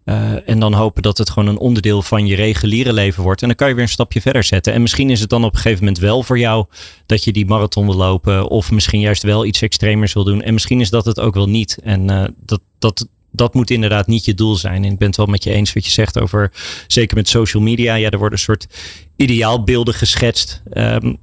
Eh, 0.05 0.49
en 0.49 0.61
dan 0.61 0.73
hopen 0.73 1.03
dat 1.03 1.19
het 1.19 1.31
gewoon 1.31 1.49
een 1.49 1.59
onderdeel 1.59 2.03
van 2.03 2.27
je 2.27 2.35
reguliere 2.35 2.93
leven 2.93 3.23
wordt. 3.23 3.43
En 3.43 3.49
dan 3.49 3.57
kan 3.57 3.69
je 3.69 3.75
weer 3.75 3.83
een 3.83 3.89
stapje 3.89 4.21
verder 4.21 4.45
zetten. 4.45 4.73
En 4.73 4.83
misschien 4.83 5.11
is 5.11 5.21
het 5.21 5.29
dan 5.29 5.45
op 5.45 5.53
een 5.53 5.61
gegeven 5.61 5.85
moment 5.85 6.03
wel 6.03 6.23
voor 6.23 6.39
jou 6.39 6.67
dat 7.07 7.25
je 7.25 7.33
die 7.33 7.47
marathon 7.47 7.87
wil 7.87 7.97
lopen. 7.97 8.49
Of 8.49 8.71
misschien 8.71 9.01
juist 9.01 9.23
wel 9.23 9.45
iets 9.45 9.63
extremers 9.63 10.13
wil 10.13 10.25
doen. 10.25 10.43
En 10.43 10.53
misschien 10.53 10.81
is 10.81 10.91
dat 10.91 11.05
het 11.05 11.21
ook 11.21 11.35
wel 11.35 11.49
niet. 11.49 11.79
En 11.83 12.11
eh, 12.11 12.25
dat, 12.45 12.61
dat, 12.79 13.09
dat 13.33 13.55
moet 13.55 13.71
inderdaad 13.71 14.07
niet 14.07 14.25
je 14.25 14.35
doel 14.35 14.57
zijn. 14.57 14.85
En 14.85 14.93
ik 14.93 14.99
ben 14.99 15.09
het 15.09 15.17
wel 15.17 15.27
met 15.27 15.45
je 15.45 15.51
eens 15.51 15.73
wat 15.73 15.85
je 15.85 15.91
zegt 15.91 16.19
over, 16.19 16.53
zeker 16.87 17.17
met 17.17 17.29
social 17.29 17.63
media. 17.63 17.95
Ja, 17.95 18.11
er 18.11 18.19
worden 18.19 18.39
een 18.39 18.45
soort 18.45 18.67
ideaalbeelden 19.17 19.95
geschetst. 19.95 20.63
ehm, 20.73 21.15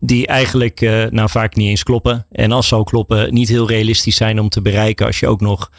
die 0.00 0.26
eigenlijk 0.26 0.80
eh, 0.80 1.04
nou 1.10 1.28
vaak 1.30 1.54
niet 1.54 1.68
eens 1.68 1.82
kloppen. 1.82 2.26
En 2.32 2.52
als 2.52 2.68
ze 2.68 2.74
ook 2.74 2.86
kloppen, 2.86 3.34
niet 3.34 3.48
heel 3.48 3.68
realistisch 3.68 4.16
zijn 4.16 4.40
om 4.40 4.48
te 4.48 4.62
bereiken. 4.62 5.06
Als 5.06 5.20
je 5.20 5.26
ook 5.26 5.40
nog 5.40 5.70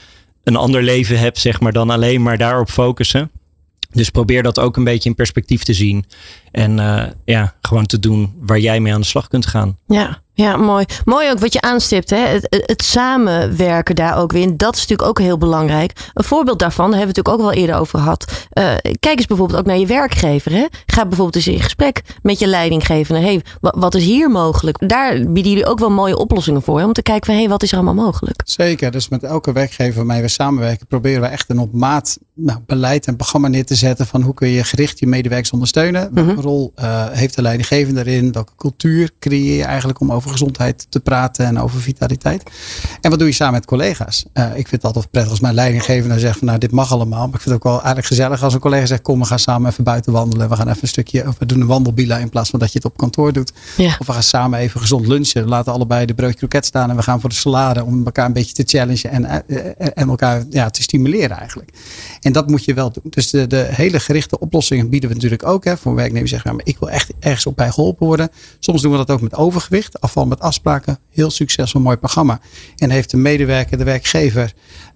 een 0.45 0.55
ander 0.55 0.83
leven 0.83 1.19
hebt, 1.19 1.37
zeg 1.37 1.59
maar, 1.59 1.71
dan 1.71 1.89
alleen 1.89 2.21
maar 2.21 2.37
daarop 2.37 2.69
focussen. 2.69 3.31
Dus 3.91 4.09
probeer 4.09 4.43
dat 4.43 4.59
ook 4.59 4.77
een 4.77 4.83
beetje 4.83 5.09
in 5.09 5.15
perspectief 5.15 5.63
te 5.63 5.73
zien. 5.73 6.05
En 6.51 6.79
eh, 6.79 7.11
ja, 7.25 7.55
gewoon 7.61 7.85
te 7.85 7.99
doen 7.99 8.33
waar 8.39 8.59
jij 8.59 8.79
mee 8.79 8.93
aan 8.93 9.01
de 9.01 9.07
slag 9.07 9.27
kunt 9.27 9.45
gaan. 9.45 9.77
Ja, 9.87 10.21
Ja, 10.35 10.57
mooi. 10.57 10.85
Mooi 11.05 11.29
ook 11.31 11.39
wat 11.39 11.53
je 11.53 11.61
aanstipt. 11.61 12.09
Hè? 12.09 12.17
Het, 12.17 12.63
het 12.65 12.83
samenwerken 12.83 13.95
daar 13.95 14.17
ook 14.17 14.31
weer. 14.31 14.43
En 14.43 14.57
dat 14.57 14.75
is 14.75 14.79
natuurlijk 14.79 15.09
ook 15.09 15.19
heel 15.19 15.37
belangrijk. 15.37 15.91
Een 16.13 16.23
voorbeeld 16.23 16.59
daarvan, 16.59 16.89
daar 16.89 16.99
hebben 16.99 17.15
we 17.15 17.19
het 17.19 17.27
natuurlijk 17.27 17.49
ook 17.49 17.53
wel 17.53 17.63
eerder 17.63 17.81
over 17.81 17.99
gehad. 17.99 18.47
Uh, 18.53 18.63
kijk 18.99 19.17
eens 19.17 19.27
bijvoorbeeld 19.27 19.59
ook 19.59 19.65
naar 19.65 19.77
je 19.77 19.85
werkgever. 19.85 20.51
Hè? 20.51 20.65
Ga 20.85 21.05
bijvoorbeeld 21.05 21.35
eens 21.35 21.47
in 21.47 21.61
gesprek 21.61 22.01
met 22.21 22.39
je 22.39 22.47
leidinggevende. 22.47 23.21
Hey, 23.21 23.41
wat 23.59 23.95
is 23.95 24.03
hier 24.03 24.29
mogelijk? 24.29 24.89
Daar 24.89 25.31
bieden 25.31 25.51
jullie 25.51 25.65
ook 25.65 25.79
wel 25.79 25.91
mooie 25.91 26.17
oplossingen 26.17 26.61
voor. 26.61 26.79
Hè? 26.79 26.85
Om 26.85 26.93
te 26.93 27.01
kijken 27.01 27.25
van 27.25 27.35
hey, 27.35 27.49
wat 27.49 27.63
is 27.63 27.71
er 27.71 27.77
allemaal 27.77 28.05
mogelijk? 28.05 28.41
Zeker. 28.45 28.91
Dus 28.91 29.09
met 29.09 29.23
elke 29.23 29.51
werkgever 29.51 29.95
waarmee 29.95 30.21
we 30.21 30.27
samenwerken, 30.27 30.87
proberen 30.87 31.21
we 31.21 31.27
echt 31.27 31.49
een 31.49 31.59
op 31.59 31.73
maat 31.73 32.17
nou, 32.33 32.59
beleid 32.65 33.05
en 33.05 33.15
programma 33.15 33.47
neer 33.47 33.65
te 33.65 33.75
zetten. 33.75 34.07
Van 34.07 34.21
hoe 34.21 34.33
kun 34.33 34.47
je 34.47 34.63
gericht 34.63 34.99
je 34.99 35.07
medewerkers 35.07 35.51
ondersteunen? 35.51 36.13
Welke 36.13 36.31
mhm. 36.31 36.41
rol 36.41 36.73
uh, 36.79 37.05
heeft 37.09 37.35
de 37.35 37.41
leidinggevende 37.41 38.05
erin? 38.05 38.31
Welke 38.31 38.53
cultuur 38.57 39.11
creëer 39.19 39.55
je 39.57 39.63
eigenlijk 39.63 39.99
om 39.99 40.11
over 40.11 40.24
over 40.25 40.37
gezondheid 40.37 40.85
te 40.89 40.99
praten 40.99 41.45
en 41.45 41.59
over 41.59 41.81
vitaliteit. 41.81 42.43
En 43.01 43.09
wat 43.09 43.19
doe 43.19 43.27
je 43.27 43.33
samen 43.33 43.53
met 43.53 43.65
collega's? 43.65 44.25
Uh, 44.33 44.45
ik 44.45 44.67
vind 44.67 44.71
het 44.71 44.83
altijd 44.83 45.11
prettig 45.11 45.31
als 45.31 45.39
mijn 45.39 45.53
leidinggevende 45.53 46.19
zegt 46.19 46.37
van 46.37 46.47
nou 46.47 46.59
dit 46.59 46.71
mag 46.71 46.91
allemaal. 46.91 47.25
Maar 47.25 47.35
ik 47.35 47.41
vind 47.41 47.45
het 47.45 47.53
ook 47.53 47.63
wel 47.63 47.73
eigenlijk 47.73 48.07
gezellig 48.07 48.43
als 48.43 48.53
een 48.53 48.59
collega 48.59 48.85
zegt 48.85 49.01
kom 49.01 49.19
we 49.19 49.25
gaan 49.25 49.39
samen 49.39 49.71
even 49.71 49.83
buiten 49.83 50.11
wandelen. 50.11 50.49
We 50.49 50.55
gaan 50.55 50.67
even 50.67 50.81
een 50.81 50.87
stukje, 50.87 51.27
of 51.27 51.35
we 51.39 51.45
doen 51.45 51.61
een 51.61 51.67
wandelbila 51.67 52.17
in 52.17 52.29
plaats 52.29 52.49
van 52.49 52.59
dat 52.59 52.71
je 52.71 52.77
het 52.77 52.87
op 52.87 52.97
kantoor 52.97 53.33
doet. 53.33 53.53
Ja. 53.77 53.95
Of 53.99 54.07
we 54.07 54.13
gaan 54.13 54.23
samen 54.23 54.59
even 54.59 54.79
gezond 54.79 55.07
lunchen. 55.07 55.43
We 55.43 55.49
laten 55.49 55.73
allebei 55.73 56.05
de 56.05 56.13
broodje 56.13 56.37
kroket 56.37 56.65
staan 56.65 56.89
en 56.89 56.95
we 56.95 57.01
gaan 57.01 57.19
voor 57.19 57.29
de 57.29 57.35
salade 57.35 57.83
om 57.83 58.05
elkaar 58.05 58.25
een 58.25 58.33
beetje 58.33 58.53
te 58.53 58.63
challengen 58.65 59.09
en, 59.09 59.47
eh, 59.47 59.87
en 59.93 60.09
elkaar 60.09 60.43
ja, 60.49 60.69
te 60.69 60.81
stimuleren 60.81 61.37
eigenlijk. 61.37 61.69
En 62.21 62.31
dat 62.31 62.49
moet 62.49 62.65
je 62.65 62.73
wel 62.73 62.91
doen. 62.91 63.03
Dus 63.09 63.29
de, 63.29 63.47
de 63.47 63.67
hele 63.69 63.99
gerichte 63.99 64.39
oplossingen 64.39 64.89
bieden 64.89 65.09
we 65.09 65.15
natuurlijk 65.15 65.45
ook. 65.45 65.63
Hè, 65.63 65.77
voor 65.77 65.95
werknemers 65.95 66.31
zeggen, 66.31 66.49
ja, 66.49 66.55
maar 66.55 66.65
ik 66.65 66.79
wil 66.79 66.89
echt 66.89 67.11
ergens 67.19 67.45
op 67.45 67.55
bij 67.55 67.71
geholpen 67.71 68.07
worden. 68.07 68.29
Soms 68.59 68.81
doen 68.81 68.91
we 68.91 68.97
dat 68.97 69.11
ook 69.11 69.21
met 69.21 69.35
overgewicht. 69.35 70.01
Af 70.01 70.14
met 70.23 70.39
afspraken. 70.39 70.99
Heel 71.09 71.31
succesvol, 71.31 71.81
mooi 71.81 71.97
programma. 71.97 72.39
En 72.75 72.89
heeft 72.89 73.11
de 73.11 73.17
medewerker, 73.17 73.77
de 73.77 73.83
werkgever 73.83 74.53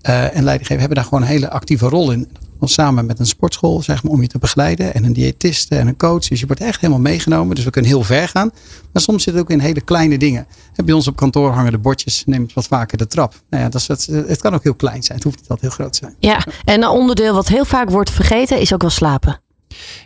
uh, 0.10 0.36
en 0.36 0.44
leidinggever 0.44 0.80
hebben 0.80 0.96
daar 0.96 1.04
gewoon 1.04 1.22
een 1.22 1.28
hele 1.28 1.50
actieve 1.50 1.88
rol 1.88 2.12
in. 2.12 2.30
Want 2.60 2.72
samen 2.72 3.06
met 3.06 3.20
een 3.20 3.26
sportschool, 3.26 3.82
zeg 3.82 4.04
maar, 4.04 4.12
om 4.12 4.22
je 4.22 4.28
te 4.28 4.38
begeleiden. 4.38 4.94
En 4.94 5.04
een 5.04 5.14
diëtiste 5.14 5.76
en 5.76 5.88
een 5.88 5.98
coach. 5.98 6.28
Dus 6.28 6.40
je 6.40 6.46
wordt 6.46 6.62
echt 6.62 6.82
helemaal 6.82 7.02
meegenomen. 7.02 7.56
Dus 7.56 7.64
we 7.64 7.70
kunnen 7.70 7.92
heel 7.92 8.04
ver 8.04 8.28
gaan. 8.28 8.52
Maar 8.94 9.02
soms 9.02 9.24
zit 9.24 9.34
het 9.34 9.44
ook 9.44 9.50
in 9.50 9.60
hele 9.60 9.82
kleine 9.82 10.18
dingen. 10.18 10.48
Bij 10.86 10.94
ons 10.94 11.08
op 11.08 11.16
kantoor 11.16 11.52
hangen 11.52 11.72
de 11.72 11.78
bordjes. 11.78 12.24
Neemt 12.26 12.54
wat 12.54 12.68
vaker 12.68 12.98
de 12.98 13.08
trap. 13.08 13.34
Nou 13.50 13.64
ja, 13.64 13.70
dat 13.70 13.82
is 13.82 13.88
het, 13.88 14.06
het 14.06 14.42
kan 14.42 14.54
ook 14.54 14.64
heel 14.64 14.76
klein 14.76 15.04
zijn. 15.04 15.18
Het 15.18 15.24
hoeft 15.28 15.40
niet 15.40 15.50
altijd 15.50 15.74
heel 15.74 15.80
groot 15.80 15.94
te 15.94 16.00
zijn. 16.00 16.16
Ja, 16.20 16.46
en 16.66 16.84
een 16.84 16.90
onderdeel 16.90 17.34
wat 17.34 17.48
heel 17.48 17.66
vaak 17.66 17.90
wordt 17.90 18.10
vergeten 18.10 18.60
is 18.60 18.74
ook 18.74 18.82
wel 18.82 18.90
slapen. 18.90 19.42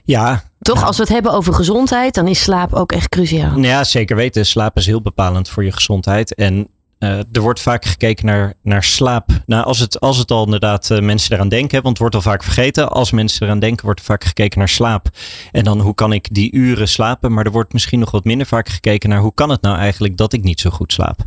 Ja. 0.04 0.44
Toch, 0.62 0.84
als 0.86 0.98
we 0.98 1.04
het 1.04 1.12
hebben 1.12 1.32
over 1.32 1.54
gezondheid, 1.54 2.13
dan 2.13 2.28
is 2.28 2.42
slaap 2.42 2.74
ook 2.74 2.92
echt 2.92 3.10
cruciaal. 3.10 3.60
Ja, 3.60 3.84
zeker 3.84 4.16
weten. 4.16 4.46
Slaap 4.46 4.78
is 4.78 4.86
heel 4.86 5.02
bepalend 5.02 5.50
voor 5.50 5.63
je 5.63 5.72
gezondheid. 5.72 6.36
En 6.36 6.68
uh, 7.00 7.10
er 7.10 7.42
wordt 7.42 7.62
vaak 7.62 7.86
gekeken 7.86 8.25
naar, 8.25 8.54
naar 8.62 8.84
slaap. 8.84 9.30
Nou, 9.46 9.66
als 9.66 9.80
het, 9.80 10.00
als 10.00 10.18
het 10.18 10.32
al 10.32 10.46
inderdaad 10.46 10.90
uh, 10.90 11.00
mensen 11.00 11.34
eraan 11.36 11.50
denken, 11.50 11.75
want 11.75 11.88
het 11.88 11.98
wordt 11.98 12.16
al 12.16 12.22
vaak 12.22 12.44
vergeten. 12.44 12.90
Als 12.90 13.12
mensen 13.12 13.46
eraan 13.46 13.60
denken, 13.60 13.86
wordt 13.86 14.00
er 14.00 14.06
vaak 14.06 14.24
gekeken 14.24 14.60
naar 14.60 14.70
slaap. 14.70 15.08
En 15.52 15.63
dan 15.63 15.80
hoe 15.80 15.96
kan 15.96 16.13
ik 16.13 16.28
die 16.32 16.52
uren 16.52 16.88
slapen? 16.88 17.34
Maar 17.34 17.46
er 17.46 17.52
wordt 17.52 17.74
misschien 17.74 18.00
nog 18.00 18.12
wat 18.12 18.24
minder 18.24 18.48
vaak 18.48 18.70
gekeken 18.70 19.10
naar 19.10 19.20
hoe 19.20 19.34
kan 19.34 19.50
het 19.50 19.62
nou 19.62 19.78
eigenlijk 19.78 20.18
dat 20.18 20.34
ik 20.34 20.44
niet 20.44 20.60
zo 20.60 20.70
goed 20.70 20.94
slaap? 20.94 21.20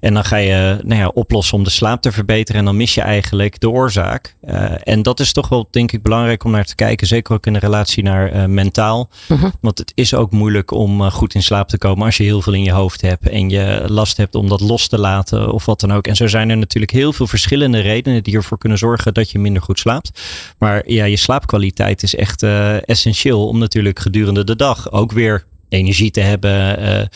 En 0.00 0.14
dan 0.14 0.24
ga 0.24 0.36
je 0.36 0.78
nou 0.82 1.00
ja, 1.00 1.08
oplossen 1.08 1.56
om 1.56 1.64
de 1.64 1.70
slaap 1.70 2.02
te 2.02 2.12
verbeteren. 2.12 2.60
En 2.60 2.66
dan 2.66 2.76
mis 2.76 2.94
je 2.94 3.00
eigenlijk 3.00 3.60
de 3.60 3.70
oorzaak. 3.70 4.36
Uh, 4.48 4.72
en 4.82 5.02
dat 5.02 5.20
is 5.20 5.32
toch 5.32 5.48
wel, 5.48 5.68
denk 5.70 5.92
ik, 5.92 6.02
belangrijk 6.02 6.44
om 6.44 6.50
naar 6.50 6.64
te 6.64 6.74
kijken. 6.74 7.06
Zeker 7.06 7.34
ook 7.34 7.46
in 7.46 7.52
de 7.52 7.58
relatie 7.58 8.02
naar 8.02 8.34
uh, 8.34 8.44
mentaal. 8.44 9.08
Uh-huh. 9.28 9.50
Want 9.60 9.78
het 9.78 9.92
is 9.94 10.14
ook 10.14 10.30
moeilijk 10.30 10.70
om 10.70 11.00
uh, 11.00 11.10
goed 11.10 11.34
in 11.34 11.42
slaap 11.42 11.68
te 11.68 11.78
komen 11.78 12.04
als 12.04 12.16
je 12.16 12.22
heel 12.22 12.42
veel 12.42 12.52
in 12.52 12.62
je 12.62 12.72
hoofd 12.72 13.00
hebt. 13.00 13.28
En 13.28 13.50
je 13.50 13.84
last 13.86 14.16
hebt 14.16 14.34
om 14.34 14.48
dat 14.48 14.60
los 14.60 14.88
te 14.88 14.98
laten 14.98 15.52
of 15.52 15.66
wat 15.66 15.80
dan 15.80 15.92
ook. 15.92 16.06
En 16.06 16.16
zo 16.16 16.26
zijn 16.26 16.50
er 16.50 16.56
natuurlijk 16.56 16.92
heel 16.92 17.12
veel 17.12 17.26
verschillende 17.26 17.80
redenen 17.80 18.22
die 18.22 18.36
ervoor 18.36 18.58
kunnen 18.58 18.78
zorgen 18.78 19.14
dat 19.14 19.30
je 19.30 19.38
minder 19.38 19.62
goed 19.62 19.78
slaapt. 19.78 20.20
Maar 20.58 20.82
ja, 20.90 21.04
je 21.04 21.16
slaapkwaliteit 21.16 22.02
is 22.02 22.14
echt 22.14 22.42
essentieel 22.84 23.46
om 23.46 23.58
natuurlijk 23.58 23.98
gedurende 23.98 24.44
de 24.44 24.56
dag 24.56 24.92
ook 24.92 25.12
weer 25.12 25.46
energie 25.68 26.10
te 26.10 26.20
hebben. 26.20 26.82
Uh, 26.82 27.06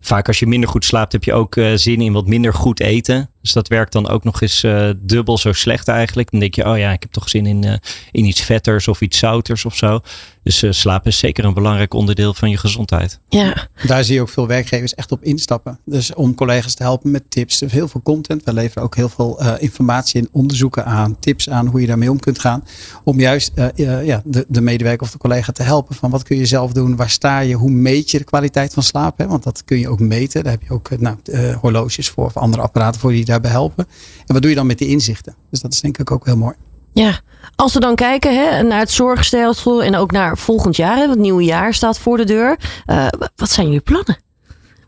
vaak 0.00 0.26
als 0.26 0.38
je 0.38 0.46
minder 0.46 0.68
goed 0.68 0.84
slaapt, 0.84 1.12
heb 1.12 1.24
je 1.24 1.32
ook 1.32 1.56
uh, 1.56 1.72
zin 1.74 2.00
in 2.00 2.12
wat 2.12 2.26
minder 2.26 2.54
goed 2.54 2.80
eten. 2.80 3.30
Dus 3.42 3.52
dat 3.52 3.68
werkt 3.68 3.92
dan 3.92 4.08
ook 4.08 4.24
nog 4.24 4.40
eens 4.40 4.64
uh, 4.64 4.90
dubbel 4.96 5.38
zo 5.38 5.52
slecht 5.52 5.88
eigenlijk. 5.88 6.30
Dan 6.30 6.40
denk 6.40 6.54
je, 6.54 6.66
oh 6.66 6.78
ja, 6.78 6.92
ik 6.92 7.02
heb 7.02 7.12
toch 7.12 7.28
zin 7.28 7.46
in, 7.46 7.80
in 8.10 8.24
iets 8.24 8.40
vetters 8.40 8.88
of 8.88 9.00
iets 9.00 9.18
zouters 9.18 9.64
of 9.64 9.76
zo. 9.76 10.00
Dus 10.42 10.64
slaap 10.68 11.06
is 11.06 11.18
zeker 11.18 11.44
een 11.44 11.54
belangrijk 11.54 11.94
onderdeel 11.94 12.34
van 12.34 12.50
je 12.50 12.56
gezondheid. 12.56 13.20
Ja. 13.28 13.68
Daar 13.86 14.04
zie 14.04 14.14
je 14.14 14.20
ook 14.20 14.28
veel 14.28 14.46
werkgevers 14.46 14.94
echt 14.94 15.12
op 15.12 15.24
instappen. 15.24 15.78
Dus 15.84 16.14
om 16.14 16.34
collega's 16.34 16.74
te 16.74 16.82
helpen 16.82 17.10
met 17.10 17.22
tips. 17.28 17.58
Dus 17.58 17.72
heel 17.72 17.88
veel 17.88 18.02
content. 18.02 18.44
We 18.44 18.52
leveren 18.52 18.82
ook 18.82 18.96
heel 18.96 19.08
veel 19.08 19.58
informatie 19.58 20.20
en 20.20 20.28
onderzoeken 20.32 20.84
aan. 20.84 21.16
Tips 21.18 21.50
aan 21.50 21.66
hoe 21.66 21.80
je 21.80 21.86
daarmee 21.86 22.10
om 22.10 22.20
kunt 22.20 22.38
gaan. 22.38 22.64
Om 23.04 23.20
juist 23.20 23.52
ja, 23.74 24.22
de, 24.24 24.44
de 24.48 24.60
medewerker 24.60 25.06
of 25.06 25.12
de 25.12 25.18
collega 25.18 25.52
te 25.52 25.62
helpen. 25.62 25.94
Van 25.94 26.10
wat 26.10 26.22
kun 26.22 26.36
je 26.36 26.46
zelf 26.46 26.72
doen? 26.72 26.96
Waar 26.96 27.10
sta 27.10 27.38
je? 27.40 27.54
Hoe 27.54 27.70
meet 27.70 28.10
je 28.10 28.18
de 28.18 28.24
kwaliteit 28.24 28.72
van 28.72 28.82
slaap. 28.82 29.18
Hè? 29.18 29.26
Want 29.26 29.42
dat 29.42 29.64
kun 29.64 29.78
je 29.78 29.88
ook 29.88 30.00
meten. 30.00 30.42
Daar 30.42 30.52
heb 30.52 30.62
je 30.62 30.70
ook 30.70 30.88
eh, 30.88 30.98
nou, 30.98 31.16
uh, 31.24 31.56
horloges 31.56 32.08
voor 32.08 32.24
of 32.24 32.36
andere 32.36 32.62
apparaten 32.62 33.00
voor 33.00 33.10
die 33.10 33.24
daarbij 33.24 33.50
helpen. 33.50 33.86
En 34.26 34.32
wat 34.34 34.42
doe 34.42 34.50
je 34.50 34.56
dan 34.56 34.66
met 34.66 34.78
die 34.78 34.88
inzichten? 34.88 35.34
Dus 35.50 35.60
dat 35.60 35.72
is 35.72 35.80
denk 35.80 35.98
ik 35.98 36.10
ook 36.10 36.26
heel 36.26 36.36
mooi. 36.36 36.54
Ja, 36.92 37.20
als 37.56 37.74
we 37.74 37.80
dan 37.80 37.94
kijken 37.94 38.34
hè, 38.34 38.62
naar 38.62 38.78
het 38.78 38.90
zorgstelsel 38.90 39.82
en 39.82 39.96
ook 39.96 40.12
naar 40.12 40.38
volgend 40.38 40.76
jaar, 40.76 40.96
hè, 40.96 41.08
het 41.08 41.18
nieuwe 41.18 41.44
jaar 41.44 41.74
staat 41.74 41.98
voor 41.98 42.16
de 42.16 42.24
deur. 42.24 42.58
Uh, 42.86 43.06
wat 43.36 43.50
zijn 43.50 43.66
jullie 43.66 43.80
plannen? 43.80 44.16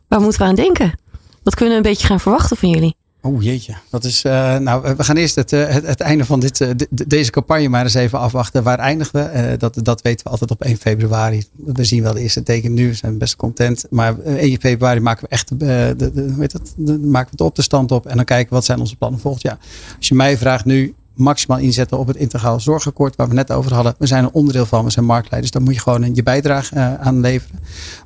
Waar 0.08 0.20
moeten 0.20 0.40
we 0.40 0.46
aan 0.46 0.54
denken? 0.54 0.98
Wat 1.42 1.54
kunnen 1.54 1.74
we 1.74 1.80
een 1.84 1.90
beetje 1.90 2.06
gaan 2.06 2.20
verwachten 2.20 2.56
van 2.56 2.68
jullie? 2.68 2.96
Oh 3.20 3.42
jeetje, 3.42 3.74
dat 3.90 4.04
is. 4.04 4.24
Uh, 4.24 4.56
nou, 4.56 4.94
we 4.96 5.04
gaan 5.04 5.16
eerst 5.16 5.34
het, 5.34 5.52
uh, 5.52 5.66
het, 5.68 6.00
einde 6.00 6.24
van 6.24 6.40
dit, 6.40 6.74
deze 6.90 7.30
campagne 7.30 7.68
maar 7.68 7.82
eens 7.82 7.94
even 7.94 8.18
afwachten. 8.18 8.62
Waar 8.62 8.78
eindigen 8.78 9.32
we? 9.32 9.56
dat, 9.56 9.78
dat 9.82 10.02
weten 10.02 10.24
we 10.24 10.30
altijd 10.30 10.50
op 10.50 10.62
1 10.62 10.76
februari. 10.76 11.44
We 11.56 11.84
zien 11.84 12.02
wel 12.02 12.12
de 12.12 12.20
eerste 12.20 12.42
teken 12.42 12.74
nu, 12.74 12.88
we 12.88 12.94
zijn 12.94 13.18
best 13.18 13.36
content. 13.36 13.84
Maar 13.90 14.18
1 14.18 14.60
februari 14.60 15.00
maken 15.00 15.24
we 15.24 15.30
echt 15.30 15.48
de, 15.48 15.94
de, 15.96 16.12
de, 16.12 16.34
weet 16.34 16.52
het, 16.52 16.74
de, 16.76 16.98
maken 16.98 17.30
we 17.30 17.36
de 17.36 17.44
op 17.44 17.56
de 17.56 17.62
stand 17.62 17.92
op. 17.92 18.06
En 18.06 18.16
dan 18.16 18.24
kijken 18.24 18.54
wat 18.54 18.64
zijn 18.64 18.80
onze 18.80 18.96
plannen 18.96 19.20
volgend 19.20 19.42
jaar. 19.42 19.58
Als 19.96 20.08
je 20.08 20.14
mij 20.14 20.38
vraagt 20.38 20.64
nu, 20.64 20.94
maximaal 21.14 21.58
inzetten 21.58 21.98
op 21.98 22.06
het 22.06 22.16
integraal 22.16 22.60
zorgakkoord 22.60 23.16
waar 23.16 23.28
we 23.28 23.34
net 23.34 23.52
over 23.52 23.74
hadden. 23.74 23.94
We 23.98 24.06
zijn 24.06 24.24
een 24.24 24.32
onderdeel 24.32 24.66
van, 24.66 24.84
we 24.84 24.90
zijn 24.90 25.04
marktleiders. 25.04 25.52
Daar 25.52 25.62
moet 25.62 25.74
je 25.74 25.80
gewoon 25.80 26.14
je 26.14 26.22
bijdrage 26.22 26.74
uh, 26.74 26.94
aan 26.94 27.20
leveren. 27.20 27.58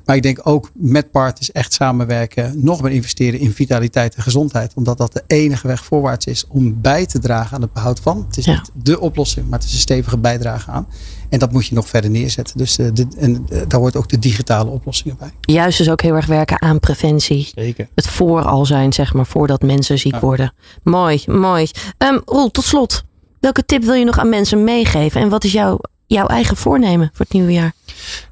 Maar 0.05 0.15
ik 0.15 0.23
denk 0.23 0.39
ook 0.43 0.69
met 0.73 1.11
partners 1.11 1.51
echt 1.51 1.73
samenwerken, 1.73 2.53
nog 2.55 2.81
meer 2.81 2.91
investeren 2.91 3.39
in 3.39 3.51
vitaliteit 3.51 4.15
en 4.15 4.23
gezondheid. 4.23 4.73
Omdat 4.75 4.97
dat 4.97 5.13
de 5.13 5.23
enige 5.27 5.67
weg 5.67 5.85
voorwaarts 5.85 6.25
is 6.25 6.45
om 6.47 6.81
bij 6.81 7.05
te 7.05 7.19
dragen 7.19 7.55
aan 7.55 7.61
het 7.61 7.73
behoud 7.73 7.99
van. 7.99 8.25
Het 8.27 8.37
is 8.37 8.45
niet 8.45 8.71
de 8.73 8.99
oplossing, 8.99 9.49
maar 9.49 9.59
het 9.59 9.67
is 9.67 9.73
een 9.73 9.79
stevige 9.79 10.17
bijdrage 10.17 10.71
aan. 10.71 10.87
En 11.29 11.39
dat 11.39 11.51
moet 11.51 11.67
je 11.67 11.75
nog 11.75 11.87
verder 11.87 12.09
neerzetten. 12.09 12.57
Dus 12.57 12.77
uh, 12.77 12.87
de, 12.93 13.07
en, 13.17 13.45
uh, 13.49 13.61
daar 13.67 13.79
hoort 13.79 13.95
ook 13.95 14.09
de 14.09 14.19
digitale 14.19 14.69
oplossingen 14.69 15.17
bij. 15.19 15.31
Juist 15.41 15.77
dus 15.77 15.89
ook 15.89 16.01
heel 16.01 16.15
erg 16.15 16.25
werken 16.25 16.61
aan 16.61 16.79
preventie. 16.79 17.51
Zeker. 17.55 17.87
Het 17.95 18.07
vooral 18.07 18.65
zijn, 18.65 18.93
zeg 18.93 19.13
maar, 19.13 19.25
voordat 19.25 19.61
mensen 19.61 19.99
ziek 19.99 20.19
worden. 20.19 20.53
Mooi, 20.83 21.23
mooi. 21.25 21.67
Um, 21.97 22.21
Roel, 22.25 22.51
tot 22.51 22.63
slot. 22.63 23.03
Welke 23.39 23.65
tip 23.65 23.83
wil 23.83 23.93
je 23.93 24.05
nog 24.05 24.19
aan 24.19 24.29
mensen 24.29 24.63
meegeven? 24.63 25.21
En 25.21 25.29
wat 25.29 25.43
is 25.43 25.51
jouw, 25.51 25.79
jouw 26.07 26.27
eigen 26.27 26.57
voornemen 26.57 27.09
voor 27.13 27.25
het 27.25 27.33
nieuwe 27.33 27.51
jaar? 27.51 27.73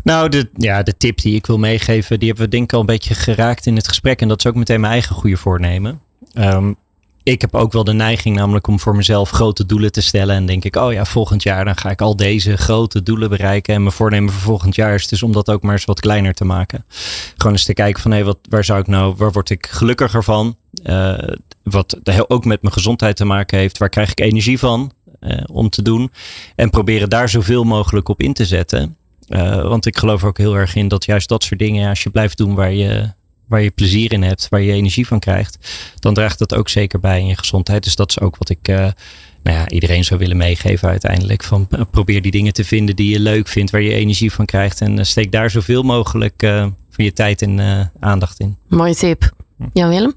Nou, 0.04 0.30
de, 0.30 0.50
ja, 0.54 0.84
de 0.84 0.98
tip 0.98 1.22
die 1.22 1.36
ik 1.36 1.46
wil 1.46 1.58
meegeven, 1.58 2.20
die 2.20 2.27
hebben 2.27 2.46
we 2.46 2.51
denk 2.51 2.63
ik 2.63 2.74
al 2.74 2.80
een 2.80 2.86
beetje 2.86 3.13
geraakt 3.13 3.66
in 3.66 3.75
het 3.75 3.88
gesprek. 3.88 4.22
En 4.22 4.27
dat 4.27 4.39
is 4.39 4.48
ook 4.48 4.56
meteen 4.56 4.80
mijn 4.80 4.94
eigen 4.94 5.16
goede 5.16 5.38
voornemen. 5.38 6.01
Um, 6.34 6.75
ik 7.31 7.41
heb 7.41 7.55
ook 7.55 7.72
wel 7.72 7.84
de 7.84 7.93
neiging 7.93 8.36
namelijk 8.36 8.67
om 8.67 8.79
voor 8.79 8.96
mezelf 8.96 9.29
grote 9.29 9.65
doelen 9.65 9.91
te 9.91 10.01
stellen. 10.01 10.36
En 10.36 10.46
denk 10.46 10.63
ik, 10.63 10.75
oh 10.75 10.93
ja, 10.93 11.05
volgend 11.05 11.43
jaar 11.43 11.65
dan 11.65 11.77
ga 11.77 11.89
ik 11.89 12.01
al 12.01 12.15
deze 12.15 12.57
grote 12.57 13.03
doelen 13.03 13.29
bereiken. 13.29 13.74
En 13.74 13.81
mijn 13.81 13.93
voornemen 13.93 14.34
voor 14.34 14.41
volgend 14.41 14.75
jaar 14.75 14.93
is 14.93 15.07
dus 15.07 15.24
om 15.24 15.31
dat 15.31 15.50
ook 15.50 15.63
maar 15.63 15.74
eens 15.74 15.86
wat 15.86 16.00
kleiner 16.00 16.34
te 16.34 16.46
maken. 16.46 16.86
Gewoon 17.38 17.53
eens 17.53 17.65
te 17.65 17.74
kijken 17.74 18.01
van, 18.01 18.12
hé, 18.12 18.24
wat, 18.24 18.38
waar 18.50 18.63
zou 18.63 18.79
ik 18.79 18.88
nou, 18.88 19.15
waar 19.17 19.31
word 19.31 19.50
ik 19.50 19.67
gelukkiger 19.67 20.24
van? 20.24 20.55
Uh, 20.84 21.17
wat 21.63 22.00
ook 22.27 22.46
met 22.46 22.62
mijn 22.62 22.74
gezondheid 22.74 23.15
te 23.15 23.25
maken 23.25 23.57
heeft. 23.57 23.77
Waar 23.77 23.89
krijg 23.89 24.12
ik 24.12 24.19
energie 24.19 24.60
van 24.60 24.91
uh, 25.19 25.38
om 25.51 25.69
te 25.69 25.81
doen? 25.81 26.12
En 26.55 26.69
proberen 26.69 27.10
daar 27.10 27.29
zoveel 27.29 27.63
mogelijk 27.63 28.10
op 28.10 28.22
in 28.22 28.34
te 28.34 28.46
zetten. 28.46 28.98
Uh, 29.27 29.62
want 29.62 29.86
ik 29.86 29.98
geloof 29.98 30.24
ook 30.24 30.38
heel 30.38 30.55
erg 30.55 30.75
in 30.75 30.88
dat 30.88 31.05
juist 31.05 31.29
dat 31.29 31.43
soort 31.43 31.60
dingen, 31.60 31.89
als 31.89 32.03
je 32.03 32.10
blijft 32.10 32.38
doen 32.38 32.55
waar 32.55 32.74
je 32.74 33.15
waar 33.48 33.62
je 33.62 33.70
plezier 33.70 34.13
in 34.13 34.24
hebt, 34.24 34.50
waar 34.50 34.62
je 34.62 34.72
energie 34.72 35.08
van 35.08 35.20
krijgt, 35.20 35.58
dan 36.00 36.13
draagt 36.13 36.39
dat 36.39 36.56
ook 36.56 36.70
zeker 36.70 37.00
bij 37.00 37.20
in 37.20 37.27
je 37.27 37.38
gezondheid. 37.38 37.84
Dus 37.84 37.96
dat 37.96 38.10
is 38.10 38.20
ook 38.20 38.38
wat 38.38 38.50
ik 38.50 38.68
uh, 38.68 38.75
nou 39.44 39.58
ja, 39.58 39.70
iedereen 39.70 40.04
zou 40.04 40.20
willen 40.20 40.38
meegeven 40.38 40.89
uiteindelijk. 40.89 41.44
Van, 41.44 41.68
uh, 41.72 41.82
probeer 41.92 42.22
die 42.22 42.32
dingen 42.32 42.54
te 42.54 42.63
vinden 42.63 42.96
die 42.96 43.10
je 43.10 43.20
leuk 43.20 43.48
vindt, 43.48 43.72
waar 43.72 43.82
je 43.82 43.94
energie 43.94 44.32
van 44.32 44.46
krijgt. 44.46 44.82
En 44.82 44.98
uh, 44.98 45.04
steek 45.04 45.32
daar 45.32 45.50
zoveel 45.50 45.84
mogelijk 45.84 46.42
van 46.89 47.06
je 47.06 47.13
tijd 47.13 47.42
en 47.42 47.92
aandacht 48.00 48.39
in. 48.39 48.58
Mooie 48.68 48.96
tip. 48.96 49.32
Jan 49.74 49.89
Willem? 49.89 50.13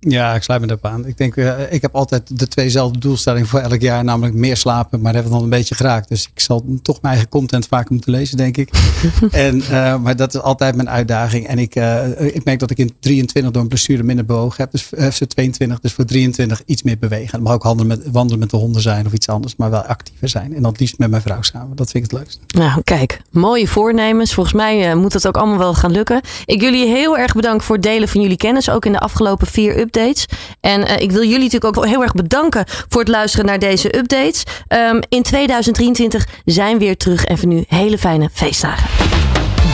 Ja, 0.00 0.34
ik 0.34 0.42
sluit 0.42 0.60
me 0.60 0.66
daarop 0.66 0.86
aan. 0.86 1.06
Ik 1.06 1.16
denk, 1.16 1.36
uh, 1.36 1.72
ik 1.72 1.82
heb 1.82 1.94
altijd 1.94 2.38
de 2.38 2.48
tweezelfde 2.48 2.98
doelstellingen 2.98 3.48
voor 3.48 3.60
elk 3.60 3.80
jaar. 3.80 4.04
Namelijk 4.04 4.34
meer 4.34 4.56
slapen, 4.56 5.00
maar 5.00 5.12
dat 5.12 5.22
hebben 5.22 5.30
we 5.32 5.36
dan 5.38 5.52
een 5.52 5.58
beetje 5.58 5.74
geraakt. 5.74 6.08
Dus 6.08 6.28
ik 6.34 6.40
zal 6.40 6.64
toch 6.82 7.02
mijn 7.02 7.14
eigen 7.14 7.30
content 7.30 7.66
vaker 7.66 7.92
moeten 7.92 8.12
lezen, 8.12 8.36
denk 8.36 8.56
ik. 8.56 8.70
en, 9.30 9.56
uh, 9.56 9.98
maar 9.98 10.16
dat 10.16 10.34
is 10.34 10.40
altijd 10.40 10.74
mijn 10.74 10.90
uitdaging. 10.90 11.46
En 11.46 11.58
ik, 11.58 11.76
uh, 11.76 12.20
ik 12.20 12.44
merk 12.44 12.58
dat 12.58 12.70
ik 12.70 12.78
in 12.78 12.94
23 13.00 13.52
door 13.52 13.62
een 13.62 13.68
blessure 13.68 14.02
minder 14.02 14.24
bewogen 14.24 14.56
heb. 14.62 14.70
Dus 14.70 14.82
FC 14.82 15.24
22, 15.24 15.80
dus 15.80 15.92
voor 15.92 16.04
23 16.04 16.62
iets 16.66 16.82
meer 16.82 16.98
bewegen. 16.98 17.30
Het 17.30 17.42
mag 17.42 17.52
ook 17.52 17.62
handelen 17.62 17.98
met, 17.98 18.10
wandelen 18.10 18.38
met 18.38 18.50
de 18.50 18.56
honden 18.56 18.82
zijn 18.82 19.06
of 19.06 19.12
iets 19.12 19.28
anders. 19.28 19.56
Maar 19.56 19.70
wel 19.70 19.82
actiever 19.82 20.28
zijn. 20.28 20.54
En 20.54 20.62
dat 20.62 20.80
liefst 20.80 20.98
met 20.98 21.10
mijn 21.10 21.22
vrouw 21.22 21.42
samen. 21.42 21.76
Dat 21.76 21.90
vind 21.90 22.04
ik 22.04 22.10
het 22.10 22.20
leukst. 22.20 22.40
Nou, 22.48 22.82
kijk. 22.82 23.20
Mooie 23.30 23.68
voornemens. 23.68 24.34
Volgens 24.34 24.54
mij 24.54 24.94
moet 24.94 25.12
het 25.12 25.26
ook 25.26 25.36
allemaal 25.36 25.58
wel 25.58 25.74
gaan 25.74 25.92
lukken. 25.92 26.20
Ik 26.44 26.60
jullie 26.60 26.86
heel 26.86 27.18
erg 27.18 27.34
bedanken 27.34 27.66
voor 27.66 27.74
het 27.74 27.84
delen 27.84 28.08
van 28.08 28.20
jullie 28.20 28.36
kennis. 28.36 28.70
Ook 28.70 28.86
in 28.86 28.92
de 28.92 29.00
afgelopen 29.00 29.46
vier 29.46 29.87
updates. 29.88 30.26
En 30.60 30.80
uh, 30.80 30.96
ik 30.98 31.10
wil 31.10 31.22
jullie 31.22 31.50
natuurlijk 31.50 31.76
ook 31.76 31.86
heel 31.86 32.02
erg 32.02 32.12
bedanken 32.12 32.64
voor 32.88 33.00
het 33.00 33.10
luisteren 33.10 33.46
naar 33.46 33.58
deze 33.58 33.96
updates. 33.96 34.42
Um, 34.68 35.00
in 35.08 35.22
2023 35.22 36.26
zijn 36.44 36.78
we 36.78 36.84
weer 36.84 36.96
terug 36.96 37.24
en 37.24 37.38
voor 37.38 37.48
nu 37.48 37.64
hele 37.68 37.98
fijne 37.98 38.28
feestdagen. 38.32 38.88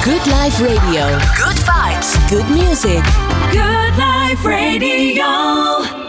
Good 0.01 0.27
Life 0.27 0.75
Radio. 0.75 1.19
Good 1.19 1.59
vibes. 1.59 2.15
Good 2.29 2.49
music. 2.49 3.03
Good 3.51 3.97
Life 3.97 4.49
Radio. 4.49 6.04